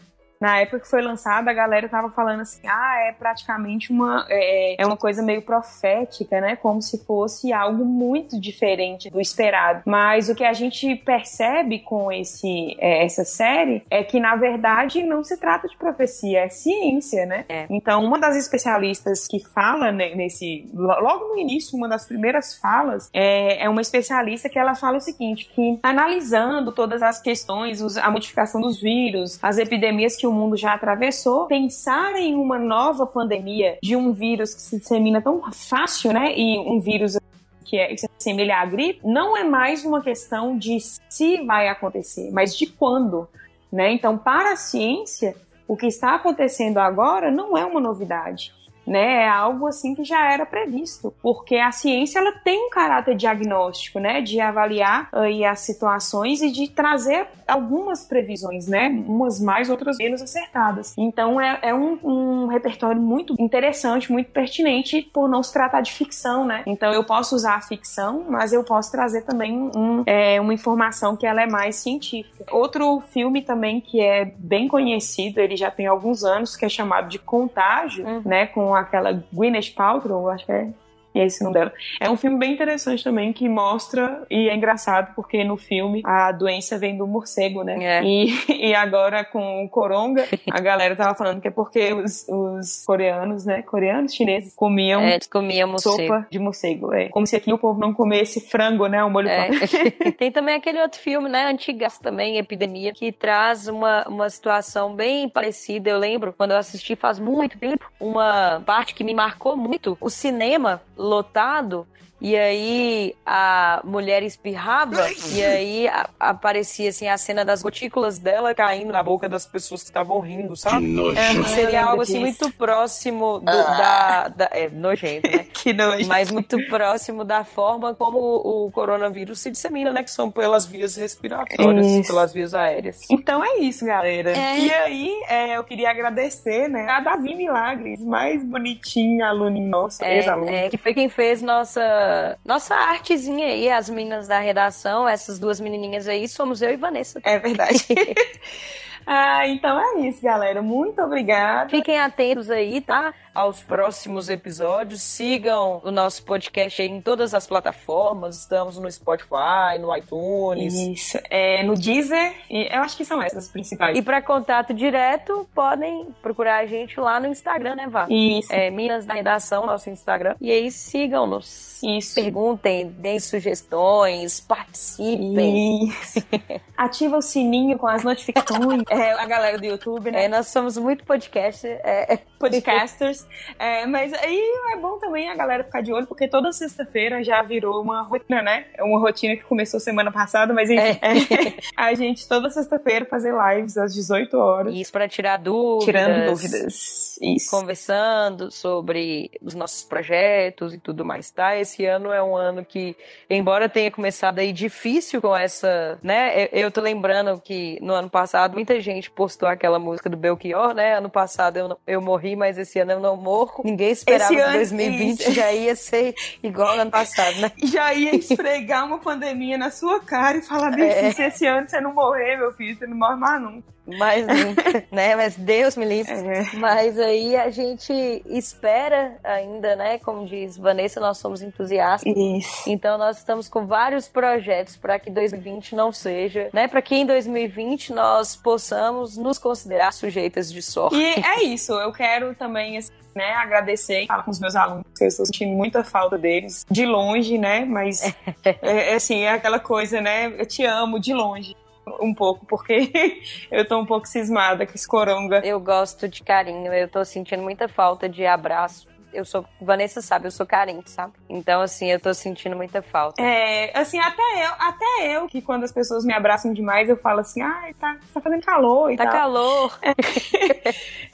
[0.41, 4.82] na época que foi lançada, a galera tava falando assim, ah, é praticamente uma, é,
[4.82, 6.57] é uma coisa meio profética, né?
[6.57, 9.82] Como se fosse algo muito diferente do esperado.
[9.87, 15.03] Mas o que a gente percebe com esse, é, essa série é que, na verdade,
[15.03, 17.45] não se trata de profecia, é ciência, né?
[17.49, 17.66] É.
[17.70, 23.09] Então, uma das especialistas que fala né, nesse, logo no início, uma das primeiras falas,
[23.12, 28.11] é, é uma especialista que ela fala o seguinte, que analisando todas as questões, a
[28.11, 33.78] modificação dos vírus, as epidemias que o mundo já atravessou, pensar em uma nova pandemia
[33.82, 36.36] de um vírus que se dissemina tão fácil, né?
[36.36, 37.18] E um vírus
[37.64, 41.68] que, é, que se assemelha à gripe, não é mais uma questão de se vai
[41.68, 43.28] acontecer, mas de quando,
[43.72, 43.92] né?
[43.92, 45.34] Então, para a ciência,
[45.66, 48.52] o que está acontecendo agora não é uma novidade
[48.87, 49.24] né?
[49.24, 53.99] É algo assim que já era previsto, porque a ciência ela tem um caráter diagnóstico,
[53.99, 54.20] né?
[54.20, 58.89] De avaliar aí as situações e de trazer algumas previsões, né?
[59.07, 60.95] Umas mais, outras menos acertadas.
[60.97, 65.93] Então é, é um, um, repertório muito interessante, muito pertinente por não se tratar de
[65.93, 66.62] ficção, né?
[66.66, 71.16] Então eu posso usar a ficção, mas eu posso trazer também um, é, uma informação
[71.16, 72.45] que ela é mais científica.
[72.51, 77.09] Outro filme também que é bem conhecido, ele já tem alguns anos, que é chamado
[77.09, 78.22] de Contágio, uhum.
[78.24, 78.47] né?
[78.47, 80.68] Com aquela Gwyneth Paltrow, acho que é
[81.14, 81.72] e esse o nome dela.
[82.00, 86.32] É um filme bem interessante também que mostra, e é engraçado porque no filme a
[86.32, 87.76] doença vem do morcego, né?
[87.80, 88.02] É.
[88.02, 88.34] E,
[88.70, 93.44] e agora com o coronga, a galera tava falando que é porque os, os coreanos,
[93.44, 93.62] né?
[93.62, 95.96] Coreanos, chineses, comiam, é, comiam morcego.
[95.96, 96.92] sopa de morcego.
[96.92, 97.08] É.
[97.08, 99.02] Como se aqui o povo não comesse frango, né?
[99.04, 99.50] O molho é.
[100.18, 101.46] Tem também aquele outro filme, né?
[101.46, 105.90] Antigas também, Epidemia, que traz uma, uma situação bem parecida.
[105.90, 109.96] Eu lembro, quando eu assisti faz muito tempo, uma parte que me marcou muito.
[110.00, 111.86] O cinema lotado
[112.24, 118.54] e aí a mulher espirrava e aí a, aparecia assim a cena das gotículas dela
[118.54, 120.86] caindo na boca das pessoas que estavam rindo, sabe?
[121.18, 123.52] É, seria algo assim muito próximo do, ah.
[123.52, 125.44] da, da, É, nojento, né?
[125.52, 126.08] que nojo.
[126.08, 130.02] Mas muito próximo da forma como o, o coronavírus se dissemina, né?
[130.02, 132.08] Que são pelas vias respiratórias, isso.
[132.08, 133.02] pelas vias aéreas.
[133.10, 134.30] Então é isso, galera.
[134.30, 134.60] É.
[134.60, 136.88] E aí é, eu queria agradecer, né?
[136.88, 140.50] A Davi Milagres, mais bonitinha aluna nossa, é, ex-aluna.
[140.50, 142.13] É, que foi quem fez nossa
[142.44, 147.20] nossa artezinha aí, as meninas da redação, essas duas menininhas aí, somos eu e Vanessa.
[147.24, 147.86] É verdade.
[149.06, 150.62] ah, então é isso, galera.
[150.62, 151.70] Muito obrigada.
[151.70, 153.14] Fiquem atentos aí, tá?
[153.35, 155.03] Aos próximos episódios.
[155.03, 158.39] Sigam o nosso podcast em todas as plataformas.
[158.39, 160.74] Estamos no Spotify, no iTunes.
[160.74, 161.18] Isso.
[161.30, 162.35] É, no Deezer.
[162.51, 163.97] E eu acho que são essas as principais.
[163.97, 168.07] E para contato direto, podem procurar a gente lá no Instagram, né, Vá?
[168.09, 168.53] Isso.
[168.53, 170.35] É, Minas da Redação, nosso Instagram.
[170.41, 171.82] E aí sigam-nos.
[171.82, 172.14] Isso.
[172.14, 175.89] Perguntem, deem sugestões, participem.
[175.89, 176.24] Isso.
[176.76, 178.82] Ativa o sininho com as notificações.
[178.89, 180.24] é, a galera do YouTube, né?
[180.24, 183.23] É, nós somos muito podcast, é, podcasters.
[183.58, 184.40] É, mas aí
[184.72, 188.42] é bom também a galera ficar de olho, porque toda sexta-feira já virou uma rotina,
[188.42, 188.66] né?
[188.74, 190.98] É uma rotina que começou semana passada, mas enfim.
[191.00, 191.14] É.
[191.44, 194.74] É, a gente toda sexta-feira fazer lives às 18 horas.
[194.74, 195.84] Isso para tirar dúvidas.
[195.84, 197.18] Tirando dúvidas.
[197.20, 197.50] Isso.
[197.50, 201.56] Conversando sobre os nossos projetos e tudo mais, tá?
[201.56, 202.96] Esse ano é um ano que,
[203.28, 206.44] embora tenha começado aí difícil com essa, né?
[206.44, 210.74] Eu, eu tô lembrando que no ano passado muita gente postou aquela música do Belchior,
[210.74, 210.96] né?
[210.98, 213.62] Ano passado eu, eu morri, mas esse ano eu não morro.
[213.64, 215.32] Ninguém esperava que 2020 isso.
[215.32, 217.50] já ia ser igual ano passado, né?
[217.64, 221.10] Já ia esfregar uma pandemia na sua cara e falar, é.
[221.12, 223.74] se esse ano você não morrer, meu filho, você não morre mais nunca.
[223.86, 225.14] Mais nunca, né?
[225.14, 226.12] Mas Deus me livre.
[226.14, 226.56] É.
[226.56, 227.92] Mas aí a gente
[228.26, 229.98] espera ainda, né?
[229.98, 232.10] Como diz Vanessa, nós somos entusiastas.
[232.16, 232.62] Isso.
[232.66, 236.66] Então nós estamos com vários projetos para que 2020 não seja, né?
[236.66, 240.96] Para que em 2020 nós possamos nos considerar sujeitas de sorte.
[240.96, 241.72] E é isso.
[241.74, 242.78] Eu quero também
[243.14, 247.38] né, agradecer, falar com os meus alunos, eu estou sentindo muita falta deles, de longe,
[247.38, 248.02] né, mas,
[248.44, 251.56] é, é, assim, é aquela coisa, né, eu te amo de longe
[252.00, 255.40] um pouco, porque eu tô um pouco cismada com esse coronga.
[255.44, 260.26] Eu gosto de carinho, eu tô sentindo muita falta de abraço, eu sou, Vanessa sabe,
[260.26, 261.12] eu sou carente, sabe?
[261.28, 263.22] Então, assim, eu tô sentindo muita falta.
[263.22, 267.20] É, assim, até eu, até eu, que quando as pessoas me abraçam demais, eu falo
[267.20, 269.12] assim, ai, tá, tá fazendo calor e tá tal.
[269.12, 269.78] calor.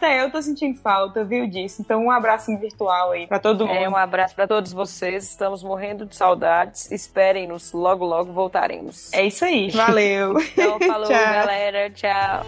[0.02, 1.82] É, eu tô sentindo falta, viu, disso.
[1.82, 3.76] Então, um abraço virtual aí pra todo mundo.
[3.76, 9.12] É, um abraço pra todos vocês, estamos morrendo de saudades, esperem-nos, logo, logo voltaremos.
[9.12, 10.40] É isso aí, valeu.
[10.40, 11.32] Então, falou, Tchau.
[11.32, 12.46] galera, tchau.